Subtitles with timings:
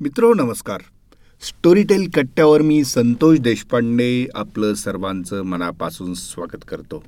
[0.00, 0.80] मित्रो नमस्कार.
[1.42, 7.04] स्टोरीटेल कट्ट्यावर मी संतोष देशपांडे आपलं सर्वांचं मनापासून स्वागत करतो.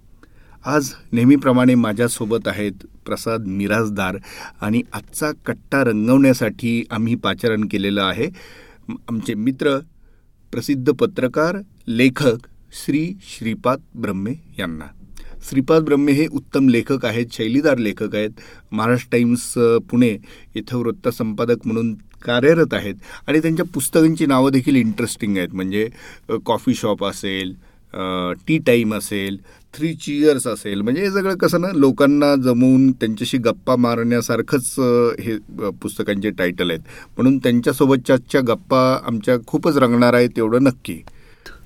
[0.65, 4.17] आज नेहमीप्रमाणे माझ्यासोबत आहेत प्रसाद मिराजदार
[4.61, 8.29] आणि आजचा कट्टा रंगवण्यासाठी आम्ही पाचारण केलेलं आहे.
[9.09, 9.79] आमचे मित्र
[10.53, 11.57] प्रसिद्ध पत्रकार
[11.89, 12.47] लेखक
[12.85, 14.87] श्री श्रीपाद ब्रह्मे यांना.
[15.49, 18.31] श्रीपाद ब्रह्मे हे उत्तम लेखक आहेत शैलीदार लेखक आहेत.
[18.73, 19.53] महाराष्ट्र टाईम्स
[19.91, 20.17] पुणे
[20.55, 21.95] इथं वृत्तसंपादक म्हणून
[22.27, 22.95] कार्यरत आहेत.
[23.29, 25.55] आणि त्यांच्या पुस्तकांची नावं देखील इंटरेस्टिंग आहेत.
[25.55, 25.89] म्हणजे
[26.47, 27.55] कॉफी शॉप असेल
[28.49, 29.37] टी टाईम असेल
[29.75, 30.81] थ्री चियर्स असेल.
[30.81, 34.75] म्हणजे हे सगळं कसं ना लोकांना जमवून त्यांच्याशी गप्पा मारण्यासारखंच
[35.21, 35.37] हे
[35.83, 36.81] पुस्तकांचे टायटल आहेत.
[37.17, 41.01] म्हणून त्यांच्यासोबतच्या गप्पा आमच्या खूपच रंगणार आहेत तेवढं नक्की.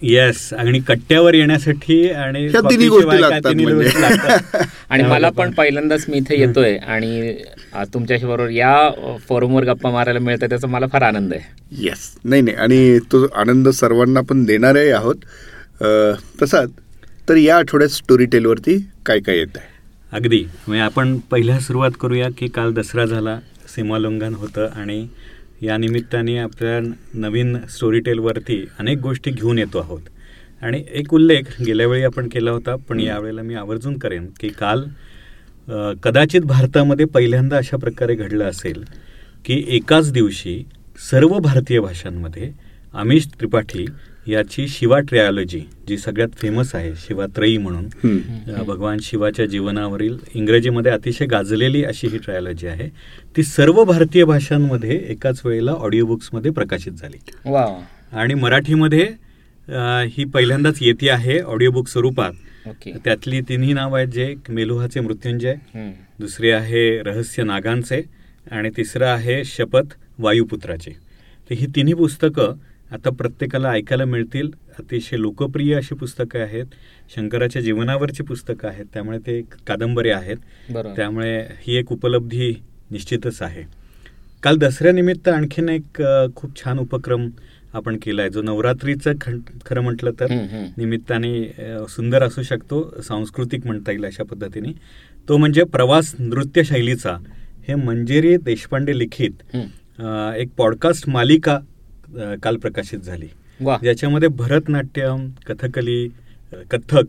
[0.03, 3.91] येस आणि कट्ट्यावर येण्यासाठी आणि म्हणजे.
[4.91, 7.35] आणि मला पण पहिल्यांदाच मी इथे येतोय आणि
[7.95, 11.43] तुमच्याशी बरोबर या फोरमवर गप्पा मारायला मिळतं त्याचा मला फार आनंद आहे.
[11.85, 12.57] येस नाही नाही.
[12.57, 15.17] आणि तो आनंद सर्वांना पण देणारही आहोत.
[16.43, 16.71] तसाच
[17.29, 19.69] तर या आठवड्यात स्टोरी टेलवरती काय काय येत आहे
[20.13, 20.45] अगदी.
[20.67, 23.39] म्हणजे आपण पहिल्या सुरुवात करूया की काल दसरा झाला
[23.77, 25.07] सीमालोंघन होतं आणि
[25.63, 26.79] या निमित्ताने आपल्या
[27.21, 30.01] नवीन स्टोरी टेलवरती अनेक गोष्टी घेऊन येतो आहोत.
[30.63, 34.85] आणि एक उल्लेख गेल्या वेळी आपण केला होता पण यावेळेला मी आवर्जून करेन की काल
[36.03, 38.83] कदाचित भारतामध्ये पहिल्यांदा अशा प्रकारे घडलं असेल
[39.45, 40.63] की एकाच दिवशी
[41.11, 42.51] सर्व भारतीय भाषांमध्ये
[42.95, 43.85] अमिश त्रिपाठी
[44.29, 47.87] याची शिवा ट्रियालॉजी जी सगळ्यात फेमस आहे शिवात्रयी म्हणून.
[48.67, 52.89] भगवान शिवाच्या जीवनावरील इंग्रजीमध्ये अतिशय गाजलेली अशी ही ट्रायोलॉजी आहे.
[53.37, 57.19] ती सर्व भारतीय भाषांमध्ये एकाच वेळेला ऑडिओ बुक्समध्ये प्रकाशित झाली.
[58.13, 59.09] आणि मराठीमध्ये
[60.13, 62.33] ही पहिल्यांदाच येते आहे ऑडिओ बुक स्वरूपात
[63.05, 65.55] त्यातली तिन्ही नाव आहेत जे मेलुहाचे मृत्युंजय
[66.21, 68.03] दुसरे आहे रहस्य नागांचे
[68.51, 70.91] आणि तिसरं आहे शपथ वायुपुत्राचे.
[70.91, 72.55] तर ही तिन्ही पुस्तकं
[72.93, 74.51] आता प्रत्येकाला ऐकायला मिळतील.
[74.79, 76.67] अतिशय लोकप्रिय अशी पुस्तकं आहेत.
[77.15, 78.87] शंकराच्या जीवनावरची पुस्तकं आहेत.
[78.95, 80.37] त्यामुळे ते कादंबरी आहेत.
[80.97, 82.51] त्यामुळे ही एक उपलब्धी
[82.91, 83.63] निश्चितच आहे.
[84.43, 86.03] काल दसऱ्यानिमित्त आणखीन एक
[86.37, 87.29] खूप छान उपक्रम
[87.75, 89.13] आपण केला आहे जो नवरात्रीचं
[89.67, 90.31] खरं म्हटलं तर
[90.77, 91.33] निमित्ताने
[91.89, 94.73] सुंदर असू शकतो सांस्कृतिक म्हणता येईल अशा पद्धतीने.
[95.29, 97.17] तो म्हणजे प्रवास नृत्य शैलीचा
[97.69, 99.57] हे मंजेरी देशपांडे लिखित
[100.37, 101.59] एक पॉडकास्ट मालिका
[102.43, 103.29] काल प्रकाशित झाली.
[103.83, 106.09] ज्याच्यामध्ये भरतनाट्यम कथकली
[106.71, 107.05] कथक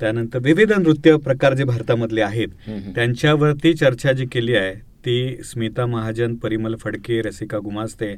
[0.00, 2.48] त्यानंतर विविध नृत्य प्रकार जे भारतामधले आहेत
[2.94, 8.14] त्यांच्यावरती चर्चा जी केली आहे ती स्मिता महाजन परिमल फडके रसिका गुमास्ते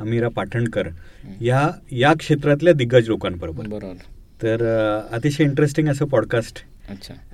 [0.00, 0.88] अमीरा पाठणकर
[1.40, 3.66] या या क्षेत्रातल्या दिग्गज लोकांबरोबर.
[3.66, 3.94] बरोबर.
[4.42, 4.64] तर
[5.12, 6.58] अतिशय इंटरेस्टिंग असं पॉडकास्ट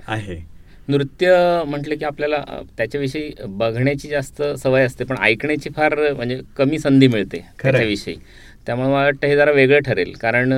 [0.07, 0.52] आहे.
[0.87, 1.35] नृत्य
[1.67, 2.43] म्हटलं की आपल्याला
[2.77, 8.15] त्याच्याविषयी बघण्याची जास्त सवय असते पण ऐकण्याची फार म्हणजे कमी संधी मिळते त्याच्याविषयी.
[8.67, 10.11] त्यामुळे मला वाटतं हे जरा वेगळं ठरेल.
[10.21, 10.53] कारण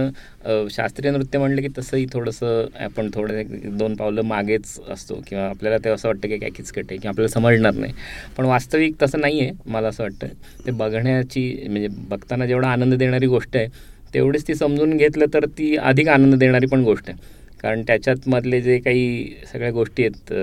[0.71, 5.89] शास्त्रीय नृत्य म्हटलं की तसंही थोडंसं आपण थोडं दोन पावलं मागेच असतो किंवा आपल्याला ते
[5.89, 7.93] असं वाटतं की काय किचकट आहे किंवा आपल्याला समजणार नाही.
[8.37, 10.27] पण वास्तविक तसं नाही आहे मला असं वाटतं.
[10.65, 13.67] ते बघण्याची म्हणजे बघताना जेवढा आनंद देणारी गोष्ट आहे
[14.13, 17.33] तेवढीच ती समजून घेतलं तर ती अधिक आनंद देणारी पण गोष्ट आहे.
[17.65, 19.05] कारण त्याच्यातमधले जे काही
[19.51, 20.33] सगळ्या गोष्टी आहेत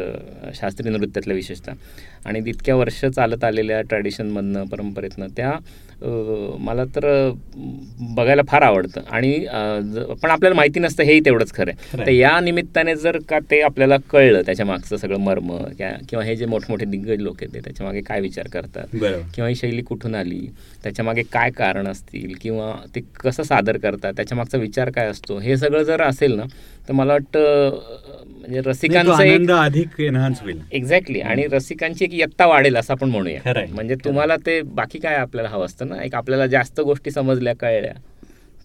[0.54, 1.72] शास्त्रीय नृत्यातल्या विशेषतः
[2.24, 5.52] आणि तितक्या वर्ष चालत आलेल्या ट्रॅडिशनमधनं परंपरेतनं त्या
[6.60, 7.04] मला तर
[8.16, 9.00] बघायला फार आवडतं.
[9.10, 9.32] आणि
[10.22, 11.98] पण आपल्याला माहिती नसतं हेही तेवढंच खरं आहे.
[11.98, 16.46] तर या निमित्ताने जर का ते आपल्याला कळलं त्याच्या मागचं सगळं मर्म किंवा हे जे
[16.46, 18.86] मोठमोठे दिग्गज लोक आहेत ते त्याच्यामागे काय विचार करतात?
[19.34, 20.40] किंवा ही शैली कुठून आली?
[20.82, 22.34] त्याच्यामागे काय कारण असतील?
[22.40, 24.12] किंवा ते कसं सादर करतात?
[24.16, 25.38] त्याच्या मागचा विचार काय असतो?
[25.38, 26.44] हे सगळं जर असेल ना
[26.88, 27.78] तर मला वाटतं
[28.36, 30.58] म्हणजे रसिकांचा अधिक एनहान्स होईल.
[30.72, 33.40] एक्झॅक्टली आणि रसिकांची एक यत्ता वाढेल असं आपण म्हणूया.
[33.72, 37.92] म्हणजे तुम्हाला ते बाकी काय आपल्याला हवं असतं ना एक आपल्याला जास्त गोष्टी समजल्या कळल्या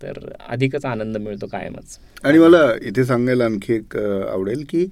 [0.01, 1.97] तर अधिकच आनंद मिळतो कायमच.
[2.23, 4.85] आणि मला इथे सांगायला आणखी एक आवडेल की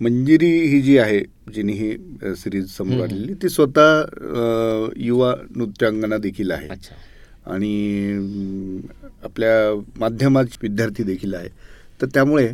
[0.00, 1.20] मंजिरी ही जी आहे
[1.54, 1.96] जिने ही
[2.36, 6.68] सिरीज समोर आलेली ती स्वतः युवा नृत्यांगना देखील आहे.
[7.46, 8.80] आणि
[9.24, 11.48] आपल्या माध्यमात विद्यार्थी देखील आहे.
[12.00, 12.48] तर त्यामुळे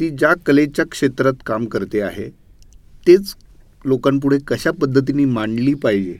[0.00, 2.28] ती ज्या कलेच्या क्षेत्रात काम करते आहे
[3.06, 3.34] तेच
[3.84, 6.16] लोकांपुढे कशा पद्धतीने मांडली पाहिजे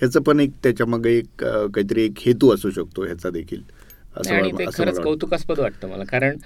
[0.00, 3.62] ह्याचं पण एक त्याच्यामागे एक काहीतरी एक हेतू असू शकतो ह्याचा देखील.
[4.30, 6.04] आणि ते खरंच कौतुकास्पद वाटतं मला.
[6.04, 6.36] कारण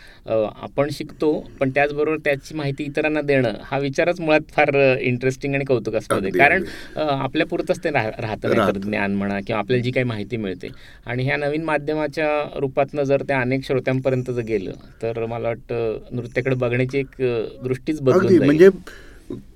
[0.62, 1.30] आपण शिकतो
[1.60, 6.30] पण त्याचबरोबर त्याची माहिती इतरांना देणं हा विचारच मुळात फार इंटरेस्टिंग आणि कौतुकास्पद आहे.
[6.38, 6.64] कारण
[6.96, 10.68] आपल्या पुरतच ते राहतं ज्ञान म्हणा किंवा आपल्याला जी काही माहिती मिळते.
[11.06, 12.28] आणि ह्या नवीन माध्यमाच्या
[12.60, 14.72] रूपातनं जर त्या अनेक श्रोत्यांपर्यंत जर गेलं
[15.02, 17.22] तर मला वाटतं नृत्याकडे बघण्याची एक
[17.62, 18.68] दृष्टीच बदलून म्हणजे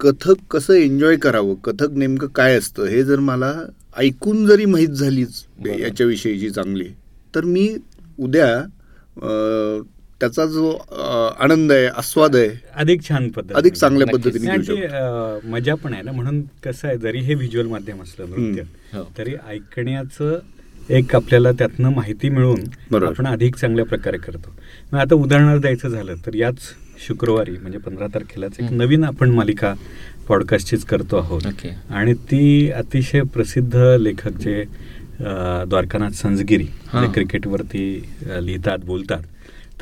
[0.00, 1.54] कथक कसं एन्जॉय करावं?
[1.64, 2.86] कथक नेमकं काय असतं?
[2.86, 3.52] हे जर मला
[3.96, 5.44] ऐकून जरी माहीत झालीच.
[5.78, 6.88] याच्याविषयीची चांगली
[7.34, 7.68] तर मी
[8.18, 8.48] उद्या
[10.20, 10.70] त्याचा जो
[11.40, 14.06] आनंद आहे आस्वाद आहे अधिक छान पद्धत अधिक चांगल्या.
[14.06, 18.62] पद्धतीने मजा पण आहे ना म्हणून कसं आहे जरी हे व्हिज्युअल माध्यम असलं नृत्य
[18.92, 19.02] हो.
[19.18, 20.38] तरी ऐकण्याचं
[20.90, 22.60] एक आपल्याला त्यातनं माहिती मिळून
[22.90, 23.06] बरोबर.
[23.08, 24.54] आपण अधिक चांगल्या प्रकारे करतो
[24.92, 26.58] मग आता उदाहरणार्थ द्यायचं झालं तर याच
[27.06, 28.70] शुक्रवारी म्हणजे पंधरा तारखेलाच एक.
[28.72, 29.74] नवीन आपण मालिका
[30.28, 31.74] पॉडकास्टचीच करतो आहोत ओके.
[31.90, 34.64] आणि ती अतिशय प्रसिद्ध लेखक जे
[35.20, 36.66] द्वारकानाथ संजगिरी.
[36.94, 38.08] जे क्रिकेटवरती
[38.42, 39.22] लिहितात बोलतात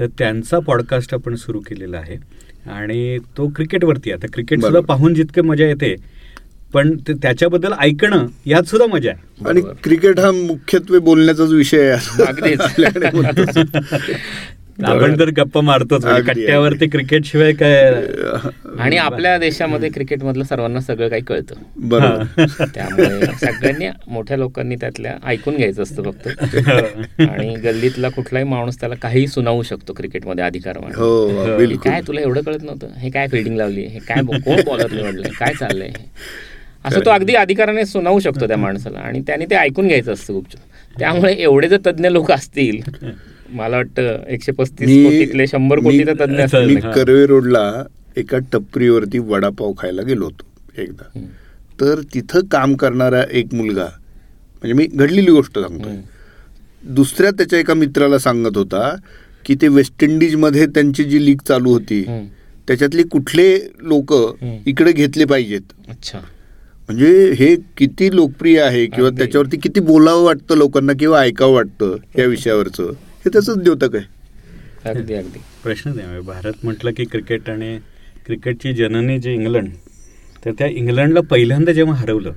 [0.01, 2.17] तर त्यांचा पॉडकास्ट आपण सुरू केलेला आहे
[2.71, 4.19] आणि तो क्रिकेटवरती आहे.
[4.19, 4.81] आता क्रिकेट सुद्धा.
[4.81, 5.97] पाहून जितके मजा येते
[6.73, 9.61] पण ते त्याच्याबद्दल ऐकणं यात सुद्धा मजा आहे आणि.
[9.85, 12.55] क्रिकेट हा मुख्यत्वे बोलण्याचाच विषय आहे.
[14.85, 16.87] आपण तर गप्पा मारतोच कट्ट्यावरती अगदी.
[16.87, 17.93] क्रिकेट शिवाय काय?
[18.79, 21.55] आणि आपल्या देशामध्ये क्रिकेट मधलं सर्वांना सगळं काही कळतं.
[21.77, 22.65] बरोबर.
[22.75, 26.29] त्यामुळे सगळ्यांनी मोठ्या लोकांनी त्यातल्या ऐकून घ्यायचं असतं फक्त.
[27.21, 30.77] आणि गल्लीतला कुठलाही माणूस त्याला काही सुनावू शकतो क्रिकेटमध्ये अधिकार.
[30.77, 32.99] हो काय तुला एवढं कळत नव्हतं?
[32.99, 33.85] हे काय फिल्डिंग लावली?
[33.85, 35.89] हे काय कोण बॉलर निवडलंय काय चाललंय?
[35.89, 36.05] हे?
[36.85, 38.99] असं तो अगदी अधिकाराने सुनावू शकतो त्या माणसाला.
[38.99, 42.81] आणि त्याने ते ऐकून घ्यायचं असतं गुपचूप त्यामुळे एवढे जर तज्ज्ञ लोक असतील
[43.51, 46.75] मला वाटतं एकशे पस्तीस कोटीतले शंभर कोटी तर तज्ज्ञ मी.
[46.95, 47.83] कर्वे रोडला
[48.17, 51.19] एका टपरीवरती वडापाव खायला गेलो होतो एकदा.
[51.81, 55.95] तर तिथं काम करणारा एक मुलगा म्हणजे मी घडलेली गोष्ट हम्म.
[56.95, 58.95] दुसऱ्या त्याच्या एका मित्राला सांगत होता
[59.45, 62.03] की ते वेस्ट इंडिजमध्ये त्यांची जी लीग चालू होती.
[62.69, 63.49] त्याच्यातले कुठले
[63.81, 64.13] लोक.
[64.67, 66.19] इकडे घेतले पाहिजेत अच्छा
[66.89, 69.11] म्हणजे हे किती लोकप्रिय आहे किंवा.
[69.11, 72.93] त्याच्यावरती किती बोलावं वाटतं लोकांना किंवा ऐकावं वाटतं या विषयावरचं
[73.27, 77.77] हे त्याचंच द्योतक आहे अगदी अगदी प्रश्नच नाही म्हणजे भारत म्हटलं की क्रिकेट आणि
[78.27, 79.71] क्रिकेटची जननी जे इंग्लंड
[80.45, 82.33] तर त्या इंग्लंडला पहिल्यांदा जेव्हा हरवलं.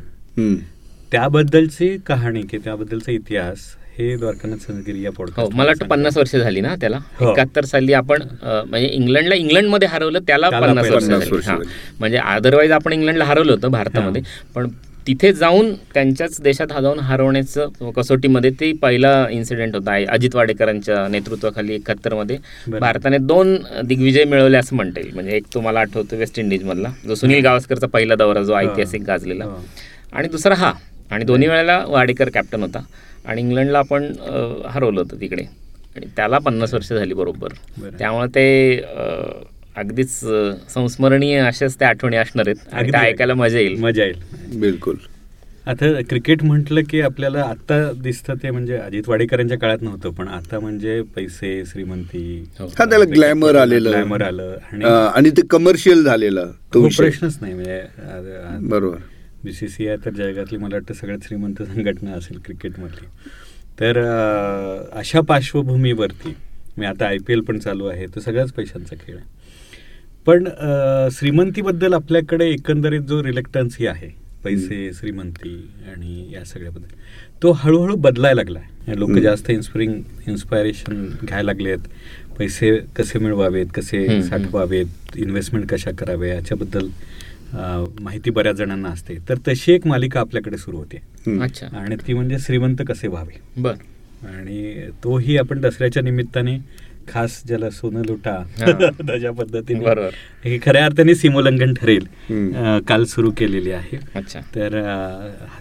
[1.11, 3.65] त्याबद्दलची कहाणी की त्याबद्दलचा इतिहास
[3.97, 7.31] हे द्वारकानाथ संजगिरी या हो मला वाटतं पन्नास वर्ष झाली ना त्याला हो.
[7.31, 11.05] एकाहत्तर साली आपण म्हणजे इंग्लंडला इंग्लंडमध्ये हरवलं त्याला पन्नास वर्ष.
[11.45, 11.65] झाली.
[11.99, 14.21] म्हणजे अदरवाईज आपण इंग्लंडला हरवलं होतं भारतामध्ये
[14.55, 14.67] पण
[15.09, 19.91] तिथे जाऊन त्यांच्याच देशात जाऊन हरवण्याचं कसोटीमध्ये ते पहिला इन्सिडेंट होता.
[19.91, 22.79] आहे अजित वाडेकरांच्या नेतृत्वाखाली एकाहत्तरमध्ये बरं.
[22.79, 25.13] भारताने दोन दिग्विजय मिळवले असं म्हणता येईल.
[25.13, 29.45] म्हणजे एक तुम्हाला आठवतो वेस्ट इंडिज मधला जो सुनील गावस्करचा पहिला दौरा जो ऐतिहासिक गाजलेला.
[29.45, 29.57] हो.
[30.13, 30.71] आणि दुसरा हा.
[31.11, 32.79] आणि दोन्ही वेळेला वाडेकर कॅप्टन होता.
[33.25, 34.11] आणि इंग्लंडला आपण
[34.65, 35.43] हरवलं होतं तिकडे.
[35.95, 37.53] आणि त्याला पन्नास वर्ष झाली बरोबर.
[37.77, 37.97] बरं.
[37.99, 38.75] त्यामुळे ते
[39.79, 40.19] अगदीच
[40.73, 42.95] संस्मरणीय अशाच त्या आठवणी असणार आहेत.
[42.95, 43.79] ऐकायला मजा येईल.
[43.79, 44.59] मजा येईल.
[44.59, 44.95] बिलकुल.
[45.67, 50.59] आता क्रिकेट म्हटलं की आपल्याला आत्ता दिसतं ते म्हणजे अजित वाडेकरांच्या काळात नव्हतं पण आता
[50.59, 52.21] म्हणजे पैसे श्रीमंती
[52.59, 52.67] हो.
[52.67, 53.89] त्याला ग्लॅमर आलेलं.
[53.89, 54.55] ग्लॅमर आलं
[55.15, 56.51] आणि ते कमर्शियल झालेलं.
[56.73, 56.87] तो.
[56.87, 57.81] प्रश्नच नाही म्हणजे
[58.67, 58.97] बरोबर.
[59.43, 63.07] बीसीसीआय तर जगातली मला वाटतं सगळ्यात श्रीमंत संघटना असेल क्रिकेटमधली.
[63.79, 63.97] तर
[64.93, 66.33] अशा पार्श्वभूमीवरती
[66.77, 69.25] मी आता आय पी एल पण चालू आहे तो सगळ्याच पैशांचा खेळ आहे.
[70.29, 70.47] पण
[71.11, 74.09] श्रीमंतीबद्दल आपल्याकडे एकंदरीत जो रिलेक्टन्सी आहे
[74.43, 75.53] पैसे श्रीमंती
[75.87, 76.93] आणि या सगळ्याबद्दल
[77.43, 79.11] तो हळूहळू बदलायला लागला आहे लोक.
[79.11, 79.93] जास्त इन्स्पिरिंग
[80.27, 81.77] इन्स्पायरेशन घ्यायला लागलेत.
[82.37, 84.21] पैसे कसे मिळवावेत कसे.
[84.23, 86.87] साठवावेत इन्व्हेस्टमेंट कशा कराव्या याच्याबद्दल
[87.99, 89.17] माहिती बऱ्याच जणांना असते.
[89.29, 91.01] तर तशी एक मालिका आपल्याकडे सुरू होते.
[91.77, 93.39] आणि ती म्हणजे श्रीमंत कसे व्हावे?
[93.57, 93.73] बर.
[94.27, 96.57] आणि तोही आपण दसऱ्याच्या निमित्ताने
[97.09, 98.35] खास ज्याला सोनं लुटा.
[99.09, 99.79] तशा पद्धतीने.
[100.45, 102.05] हे खऱ्या अर्थाने सीमोल्लंघन ठरेल
[102.87, 103.97] काल सुरू केलेली आहे.
[104.15, 104.39] अच्छा.
[104.55, 104.79] तर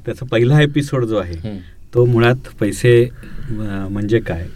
[0.06, 1.58] त्याचा पहिला एपिसोड जो आहे.
[1.94, 2.92] तो मुळात पैसे
[3.50, 4.46] म्हणजे काय?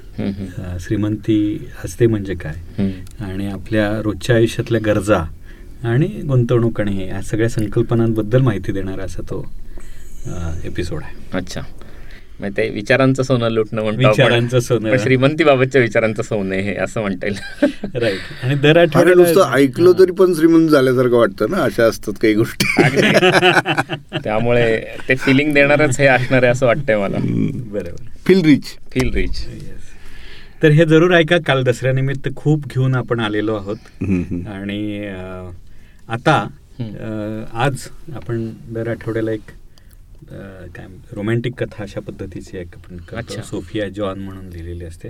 [0.81, 2.89] श्रीमंती असते म्हणजे काय.
[3.25, 5.23] आणि आपल्या रोजच्या आयुष्यातल्या गरजा
[5.89, 9.45] आणि गुंतवणूक आणि या सगळ्या संकल्पनांबद्दल माहिती देणारा असा तो
[10.65, 11.15] एपिसोड आहे.
[11.33, 11.61] अच्छा.
[12.57, 14.09] ते विचारांचं सोनं लुटणं म्हणतो.
[14.09, 14.91] विचारांचं सोनं.
[14.91, 17.39] पण श्रीमंतीबाबतच्या विचारांचं सोनं आहे हे असं म्हणता येईल.
[17.95, 22.12] राईट आणि दर अरे नुसतं आठवड्याला ऐकलं तरी पण श्रीमंत झाल्यासारखं वाटतं ना अशा असतात
[22.23, 22.67] काही गोष्टी.
[24.25, 27.19] त्यामुळे ते फिलिंग देणारच हे असणार आहे असं वाटतंय मला.
[27.19, 28.05] बरोबर.
[28.27, 29.45] फील रिच फील रिच
[30.62, 33.77] तर हे जरूर ऐका काल दसऱ्यानिमित्त खूप घेऊन आपण आलेलो आहोत.
[34.49, 35.07] आणि
[36.09, 36.35] आता
[37.55, 39.51] आज आपण दर आठवड्याला एक
[40.31, 43.41] काय रोमॅन्टिक कथा अशा प्रतीची एक आपण.
[43.43, 45.09] सोफिया जॉन म्हणून लिहिलेली असते.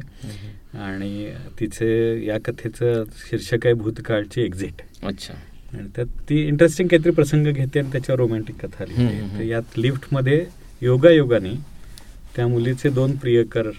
[0.79, 5.35] आणि तिचे या कथेचं शीर्षक आहे भूतकाळची एक्झिट अच्छा.
[5.73, 9.39] आणि त्यात ती इंटरेस्टिंग काहीतरी प्रसंग घेते आणि त्याच्यावर रोमॅन्टिक कथा लिहिते.
[9.39, 10.45] तर यात लिफ्टमध्ये
[10.83, 11.55] योगायोगाने
[12.37, 13.71] त्या मुलीचे दोन प्रियकर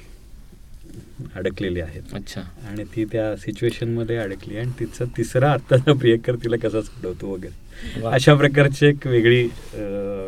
[1.35, 2.13] अडकलेले आहेत.
[2.13, 2.41] अच्छा.
[2.69, 8.01] आणि ती त्या सिच्युएशनमध्ये अडकली आणि तिचा तिसरा आत्ताचा प्रियकर तिला कसा सोडवतो वगैरे.
[8.05, 9.47] अशा प्रकारची एक वेगळी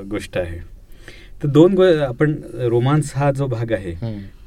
[0.09, 0.59] गोष्ट आहे.
[1.45, 2.33] तर दोन गो आपण
[2.69, 3.91] रोमांस हा जो भाग आहे.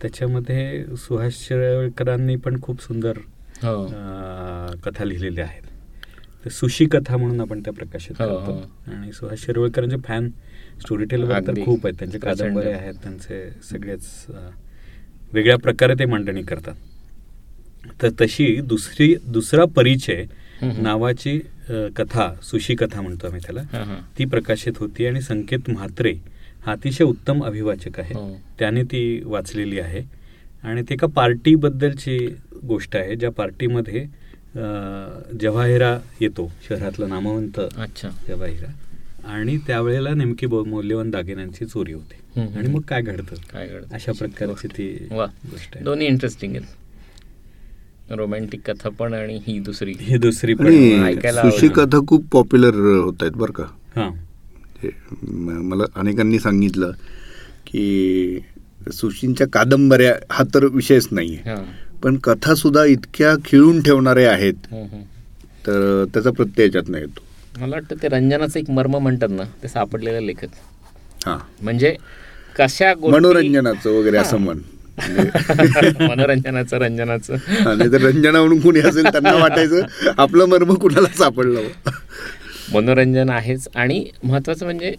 [0.00, 3.18] त्याच्यामध्ये सुहास शिरवळकरांनी पण खूप सुंदर
[3.62, 3.84] हो
[4.84, 5.62] कथा लिहिलेल्या आहेत
[6.44, 8.92] तर सुशी कथा म्हणून आपण त्या प्रकाशित हो, करतो हो.
[8.92, 10.28] आणि सुहास शिरवळकरांचे फॅन
[10.80, 11.52] स्टोरी टेलर.
[11.64, 12.22] खूप आहेत प्रचंड.
[12.22, 14.06] कादंबऱ्या आहेत त्यांचे सगळेच
[15.32, 16.74] वेगळ्या प्रकारे ते मांडणी करतात
[18.02, 20.24] तर तशी दुसरी दुसरा परिचय.
[20.62, 21.38] नावाची
[21.96, 23.62] कथा सुशी कथा म्हणतो आम्ही त्याला.
[24.18, 26.12] ती प्रकाशित होती आणि संकेत म्हात्रे
[26.72, 28.14] अतिशय उत्तम अभिवाचक आहे.
[28.14, 28.40] हो.
[28.58, 30.02] त्याने ती वाचलेली आहे.
[30.62, 32.34] आणि ते एका पार्टीबद्दलची
[32.68, 33.16] गोष्ट आहे.
[33.16, 34.06] ज्या पार्टीमध्ये
[35.40, 38.08] जवाहिरा येतो शहरातला नामवंत अच्छा.
[38.28, 38.72] जवाहिरा.
[39.28, 42.40] आणि त्यावेळेला नेमकी मौल्यवान दागिन्यांची चोरी होते.
[42.40, 43.34] आणि मग काय घडतं?
[43.52, 43.94] काय घडतं?
[43.94, 45.26] अशा प्रकारची ती वा.
[45.26, 45.84] गोष्ट आहे.
[45.84, 48.12] दोन्ही इंटरेस्टिंग आहेत.
[48.12, 49.94] रोमॅन्टिक कथा पण आणि ही दुसरी.
[50.00, 50.66] ही दुसरी पण.
[51.04, 51.42] ऐकायला.
[51.76, 53.64] कथा खूप पॉप्युलर होत आहेत बरं का.
[53.96, 54.10] हा.
[55.22, 56.90] मला अनेकांनी सांगितलं
[57.66, 58.40] की
[58.92, 61.62] सुशींच्या कादंबऱ्या हा तर विषयच नाही आहे हा.
[62.02, 64.54] पण कथा सुद्धा इतक्या खिळून ठेवणाऱ्या आहेत.
[65.66, 67.20] तर त्याचा प्रत्यय याच्यात नाही येतो.
[67.60, 70.48] मला वाटतं ते रंजनाचं एक मर्म म्हणतात ना ते सापडलेलं लेखक.
[71.26, 71.36] हा.
[71.62, 71.94] म्हणजे
[72.56, 74.58] कशा मनोरंजनाचं वगैरे असं म्हण.
[76.00, 77.34] मनोरंजनाचं रंजनाचं.
[77.68, 81.68] आणि तर रंजना म्हणून कुणी असेल त्यांना वाटायचं आपलं मर्म कुणाला सापडलं.
[82.72, 84.94] मनोरंजन आहेच आणि महत्वाचं म्हणजे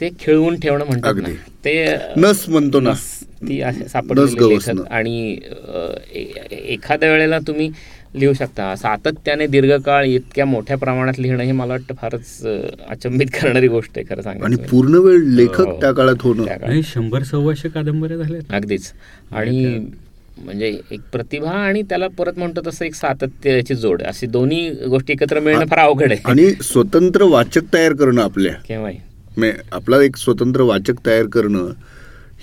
[0.00, 1.32] ते खिळवून ठेवणं म्हणतात ना अगदी.
[1.64, 2.90] ते नस म्हणतो ना.
[2.90, 3.04] नस,
[3.40, 4.48] ती सापडलेले.
[4.48, 5.38] लेखक आणि
[6.66, 7.70] एखाद्या वेळेला तुम्ही
[8.14, 12.40] लिहू शकता सातत्याने दीर्घकाळ इतक्या मोठ्या प्रमाणात लिहिणं हे मला वाटतं फारच
[12.88, 15.78] अचंबित करणारी गोष्ट आहे खरं आणि सांगायचं पूर्ण वेळ लेखक हो.
[15.80, 18.92] त्या काळात होणं शंभर सव्वाशे कादंबऱ्या झाल्या अगदीच
[19.32, 19.78] आणि
[20.44, 24.02] म्हणजे एक प्रतिभा आणि त्याला परत म्हणतो तसं एक सातत्याची जोड.
[24.02, 26.20] अशी दोन्ही गोष्टी एकत्र मिळणं फार अवघड आहे.
[26.24, 28.52] आणि स्वतंत्र वाचक तयार करणं आपल्या.
[28.68, 28.98] केव्हाही.
[29.36, 31.70] म्हणजे आपला एक स्वतंत्र वाचक तयार करणं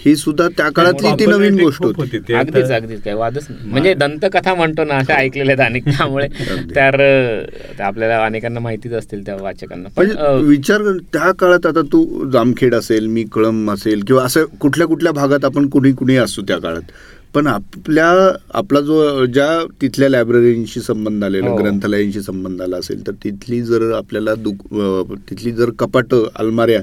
[0.06, 2.34] ही सुद्धा त्या काळातली ती नवीन गोष्ट होती.
[2.34, 3.02] अगदीच अगदीच.
[3.02, 3.70] काय वादच नाही.
[3.70, 5.86] म्हणजे दंतकथा म्हणतो ना अशा ऐकलेल्या आहेत अनेक.
[5.88, 6.28] त्यामुळे.
[6.75, 9.90] तर आपल्याला अनेकांना माहितीच असतील त्या वाचकांना.
[9.98, 10.82] पण म्हणजे विचार
[11.14, 15.70] त्या काळात आता तू जामखेड असेल मी कळम असेल किंवा असं कुठल्या कुठल्या भागात आपण
[15.70, 16.92] कुणी कुणी असू त्या काळात?
[17.36, 18.08] पण आपल्या
[18.54, 19.48] आपला जो ज्या
[19.82, 21.56] तिथल्या लायब्ररींशी संबंध आलेला हो.
[21.58, 26.82] ग्रंथालयांशी संबंध आला असेल तर तिथली जर आपल्याला दुक अं, तिथली जर कपाट अलमाऱ्या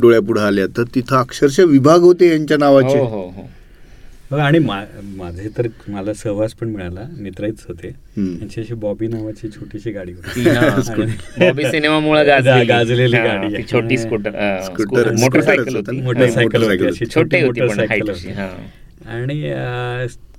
[0.00, 2.98] डोळ्यापुढे आल्या तर तिथं अक्षरशः विभाग होते यांच्या नावाचे.
[2.98, 4.84] हो हो आणि मा-
[5.16, 7.88] माझे तर मला सहवास पण मिळाला मित्रच होते.
[8.60, 12.66] अशी बॉबी नावाची छोटीशी गाडी ती हा, आणि- बॉबी सिनेमामुळे गाजलेली.
[12.66, 13.62] गाजलेली गाडी.
[13.72, 14.30] छोटी स्कूटर
[15.12, 16.00] मोटरसायकल होतं होती?
[16.00, 17.06] मोटरसायकल होती.
[17.14, 18.10] छोटी होती मोटरसायकल
[19.06, 19.52] आणि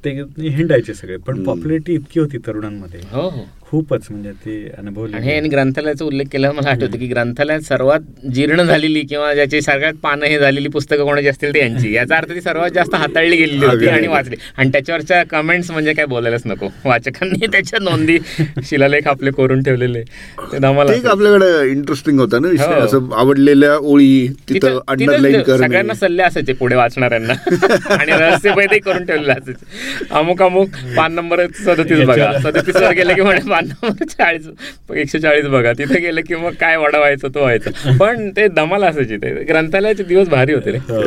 [0.05, 1.17] ते हिंडायचे सगळे.
[1.17, 1.43] पण.
[1.43, 2.99] पॉप्युलरिटी इतकी होती तरुणांमध्ये.
[3.11, 3.60] हो हो.
[3.71, 7.99] खूपच म्हणजे ती अनुभवली आणि हे ग्रंथालयाचा उल्लेख केला मला आठवतं की ग्रंथालयात सर्वात
[8.33, 11.93] जीर्ण झालेली किंवा ज्याची सगळ्यात पानं हे झालेली पुस्तकं कोणाची असतील ते यांची.
[11.93, 14.35] याचा अर्थ ती सर्वात जास्त हाताळली गेलेली होती आणि वाचली.
[14.57, 16.69] आणि त्याच्यावरच्या कमेंट्स म्हणजे काय बोलायलाच नको.
[16.85, 18.17] वाचकांनी त्याच्या नोंदी
[18.63, 19.99] शिलालेख आपले करून ठेवलेले.
[19.99, 22.65] एक आपल्याकडे इंटरेस्टिंग होतं ना विषय.
[22.65, 22.71] हो.
[22.71, 27.33] असं आवडलेल्या ओळी तिथं अंडरलाईन सगळ्यांना सल्ले असायचे पुढे वाचणाऱ्यांना.
[27.89, 29.65] आणि रहस्यपैदही करून ठेवलेले असायचे.
[30.11, 32.39] अमुक अमुक पान नंबर सदतीस बघा.
[32.39, 34.47] सदतीस वर गेले की म्हणे पान नंबर चाळीस
[34.95, 35.73] एकशे चाळीस बघा.
[35.73, 37.97] तिथे गेलं की मग काय वडा व्हायचं तो व्हायचं.
[37.97, 39.33] पण ते धमाल असायची ते.
[39.43, 40.77] ग्रंथालयाचे दिवस भारी होते रे.
[40.77, 41.01] हो.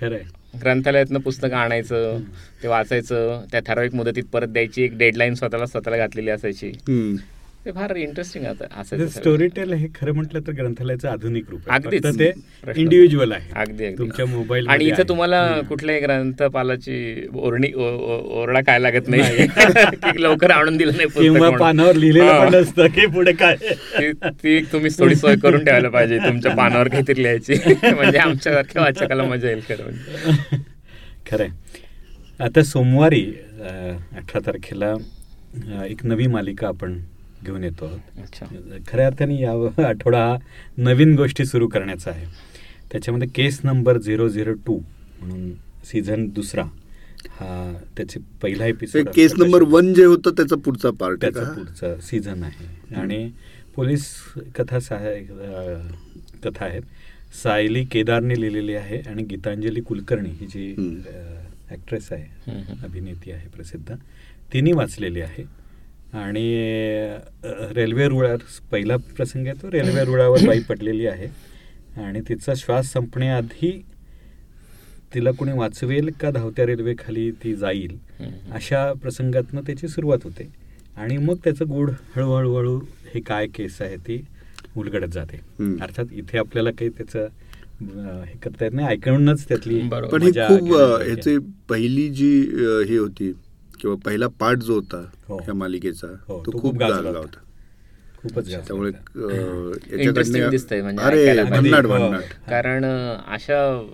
[0.00, 0.22] खरंय
[0.62, 2.18] ग्रंथालयातनं पुस्तकं आणायचं
[2.62, 4.82] ते वाचायचं त्या ठराविक मुदतीत परत द्यायची.
[4.82, 6.72] एक डेडलाईन स्वतःला स्वतःला घातलेली असायची.
[7.66, 8.44] ते फार इंटरेस्टिंग
[8.84, 9.06] सगळं.
[9.08, 11.60] स्टोरी टेल हे खरं म्हटलं तर ग्रंथालयाचं आधुनिक रूप.
[11.68, 12.30] फक्त ते
[12.76, 13.50] इंडिव्हिज्युअल आहे.
[13.54, 13.98] अगदी अगदी.
[13.98, 19.46] तुमच्या मोबाईल आणि इथं तुम्हाला कुठल्याही ग्रंथपालाची ओरणी ओरडा काय लागत नाही.
[20.18, 21.50] लवकर आणून दिलं नाही किंवा.
[21.50, 22.38] पानावर लिहिलेलं.
[22.40, 23.56] पण नसतं की पुढे काय.
[24.42, 26.18] ती तुम्ही थोडी सोय करून ठेवायला पाहिजे.
[26.18, 27.54] तुमच्या पानावर काहीतरी लिहायची.
[27.94, 30.56] म्हणजे आमच्यासारख्या वाचकाला मजा येईल खरं म्हणजे.
[31.30, 31.48] खरंय.
[32.40, 33.24] आता सोमवारी
[33.60, 34.94] अठरा तारखेला
[35.84, 36.98] एक नवी मालिका आपण
[37.46, 37.88] घेऊन येतो.
[38.88, 39.52] खऱ्या अर्थाने या
[39.88, 40.36] आठवडा हा
[40.78, 42.26] नवीन गोष्टी सुरू करण्याचा आहे.
[42.92, 44.78] त्याच्यामध्ये case number zero zero two
[45.20, 45.52] म्हणून
[45.84, 46.62] सीझन दुसरा
[47.40, 51.94] हा त्याचे पहिला ते एपिसोड केस नंबर वन जे होतं त्याचा पुढचा पार्ट त्याचा पुढचा
[52.00, 52.94] सीझन आहे.
[52.94, 53.28] आणि
[53.76, 54.06] पोलीस
[54.56, 55.20] कथा सहाय
[56.44, 56.82] कथा आहेत.
[57.42, 60.74] सायली केदारने लिहिलेली आहे आणि गीतांजली कुलकर्णी ही जी.
[61.70, 62.52] ॲक्ट्रेस आहे.
[62.84, 63.94] अभिनेत्री आहे प्रसिद्ध
[64.52, 65.44] तिने वाचलेली आहे.
[66.16, 66.44] आणि
[67.74, 68.36] रेल्वे रुळावर
[68.70, 71.26] पहिला प्रसंग आहे तो रेल्वे रुळावर बाई पडलेली आहे
[72.02, 73.70] आणि तिचा श्वास संपण्याआधी
[75.14, 77.96] तिला कोणी वाचवेल का धावत्या रेल्वेखाली ती जाईल.
[78.52, 80.48] अशा प्रसंगातनं त्याची सुरुवात होते
[80.96, 82.78] आणि मग त्याचं गूढ हळूहळू हळू
[83.14, 84.20] हे काय केस आहे ती
[84.76, 85.36] उलगडत जाते.
[85.82, 87.28] अर्थात इथे आपल्याला काही त्याचं
[88.24, 89.80] हे करता येत नाही ऐकूनच त्यातली.
[90.12, 91.10] पण ही खूप घेण्यात अ, येते.
[91.10, 91.36] याची
[91.68, 92.30] पहिली जी
[92.88, 93.32] हे होती
[93.80, 95.40] किंवा पहिला पार्ट जो होता हो.
[95.48, 97.38] या मालिकेचा हो, तो खूप गाजला होता.
[98.66, 98.90] त्यामुळे
[101.44, 101.88] म्हणजे हो.
[101.88, 102.50] भन्नाट.
[102.50, 102.84] कारण
[103.26, 103.84] अशा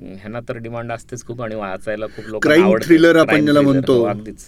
[0.00, 4.04] ह्यांना तर डिमांड असतेच खूप आणि वाचायला खूप लोक Crime thriller आपण ज्याला म्हणतो.
[4.04, 4.44] अगदीच.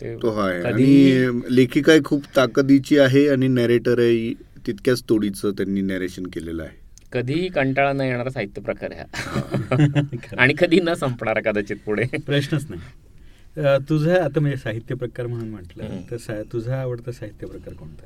[0.00, 4.34] ते हा आहे आणि लेखिका खूप ताकदीची आहे आणि नॅरेटरही
[4.66, 6.80] तितक्याच तोडीचं त्यांनी नॅरेशन केलेलं आहे.
[7.12, 9.40] कधीही कंटाळा न येणारा साहित्य प्रकार आहे हा.
[10.38, 12.04] आणि कधी न संपणारा कदाचित पुढे.
[12.26, 12.82] प्रश्नच नाही.
[13.56, 16.00] तुझा आता म्हणजे साहित्य प्रकार म्हणून म्हटलं.
[16.10, 18.04] तर तुझा आवडता साहित्य प्रकार कोणता?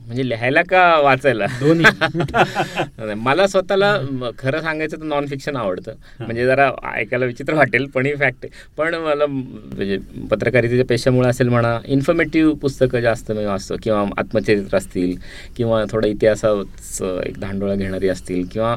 [0.00, 1.46] म्हणजे लिहायला का वाचायला?
[1.60, 1.84] दोन्ही.
[2.14, 3.96] नाही, मला स्वतःला
[4.38, 8.50] खरं सांगायचं तर नॉन फिक्शन आवडतं म्हणजे जरा ऐकायला विचित्र वाटेल पण ही फॅक्ट आहे.
[8.78, 9.98] पण मला म्हणजे
[10.30, 13.76] पत्रकारितेच्या पेशामुळे असेल म्हणा इन्फॉर्मेटिव्ह पुस्तकं जास्त मी वाचतो.
[13.82, 15.16] किंवा आत्मचरित्र असतील
[15.56, 18.76] किंवा थोडं इतिहासाचं एक धांडोळा घेणारी असतील किंवा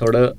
[0.00, 0.30] थोडं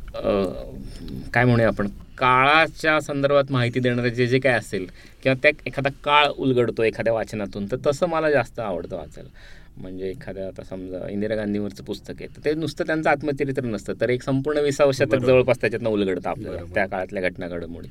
[1.34, 1.88] काय म्हणूया आपण?
[2.19, 4.85] काळाच्या संदर्भात माहिती देणारे जे जे काय असेल
[5.23, 9.29] किंवा त्या एखादा काळ उलगडतो एखाद्या वाचनातून तर तसं मला जास्त आवडतं वाचायला
[9.77, 14.09] म्हणजे एखाद्या आता समजा इंदिरा गांधीवरचं पुस्तक आहे तर ते नुसतं त्यांचं आत्मचरित्र नसतं तर
[14.09, 15.15] एक संपूर्ण विसावं शतक.
[15.17, 16.61] जवळपास त्याच्यातनं उलगडतं आपल्याला.
[16.73, 17.88] त्या काळातल्या घटना घडामोडी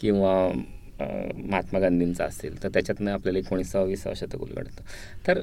[0.00, 0.32] किंवा
[1.00, 5.40] महात्मा गांधींचं असेल तर त्याच्यातनं आपल्याला एकोणीसावं विसावं शतक उलगडतं तर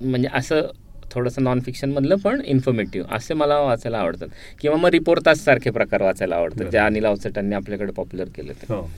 [0.00, 0.68] म्हणजे असं
[1.10, 4.28] थोडंसं नॉन फिक्शनमधलं पण इन्फॉर्मेटिव्ह असे मला वाचायला आवडतात.
[4.60, 6.66] किंवा मग रिपोर्टाज सारखे प्रकार वाचायला आवडतात.
[6.70, 8.74] ज्या अनिल अवचटांनी आपल्याकडे पॉप्युलर केले ते.
[8.74, 8.90] हो.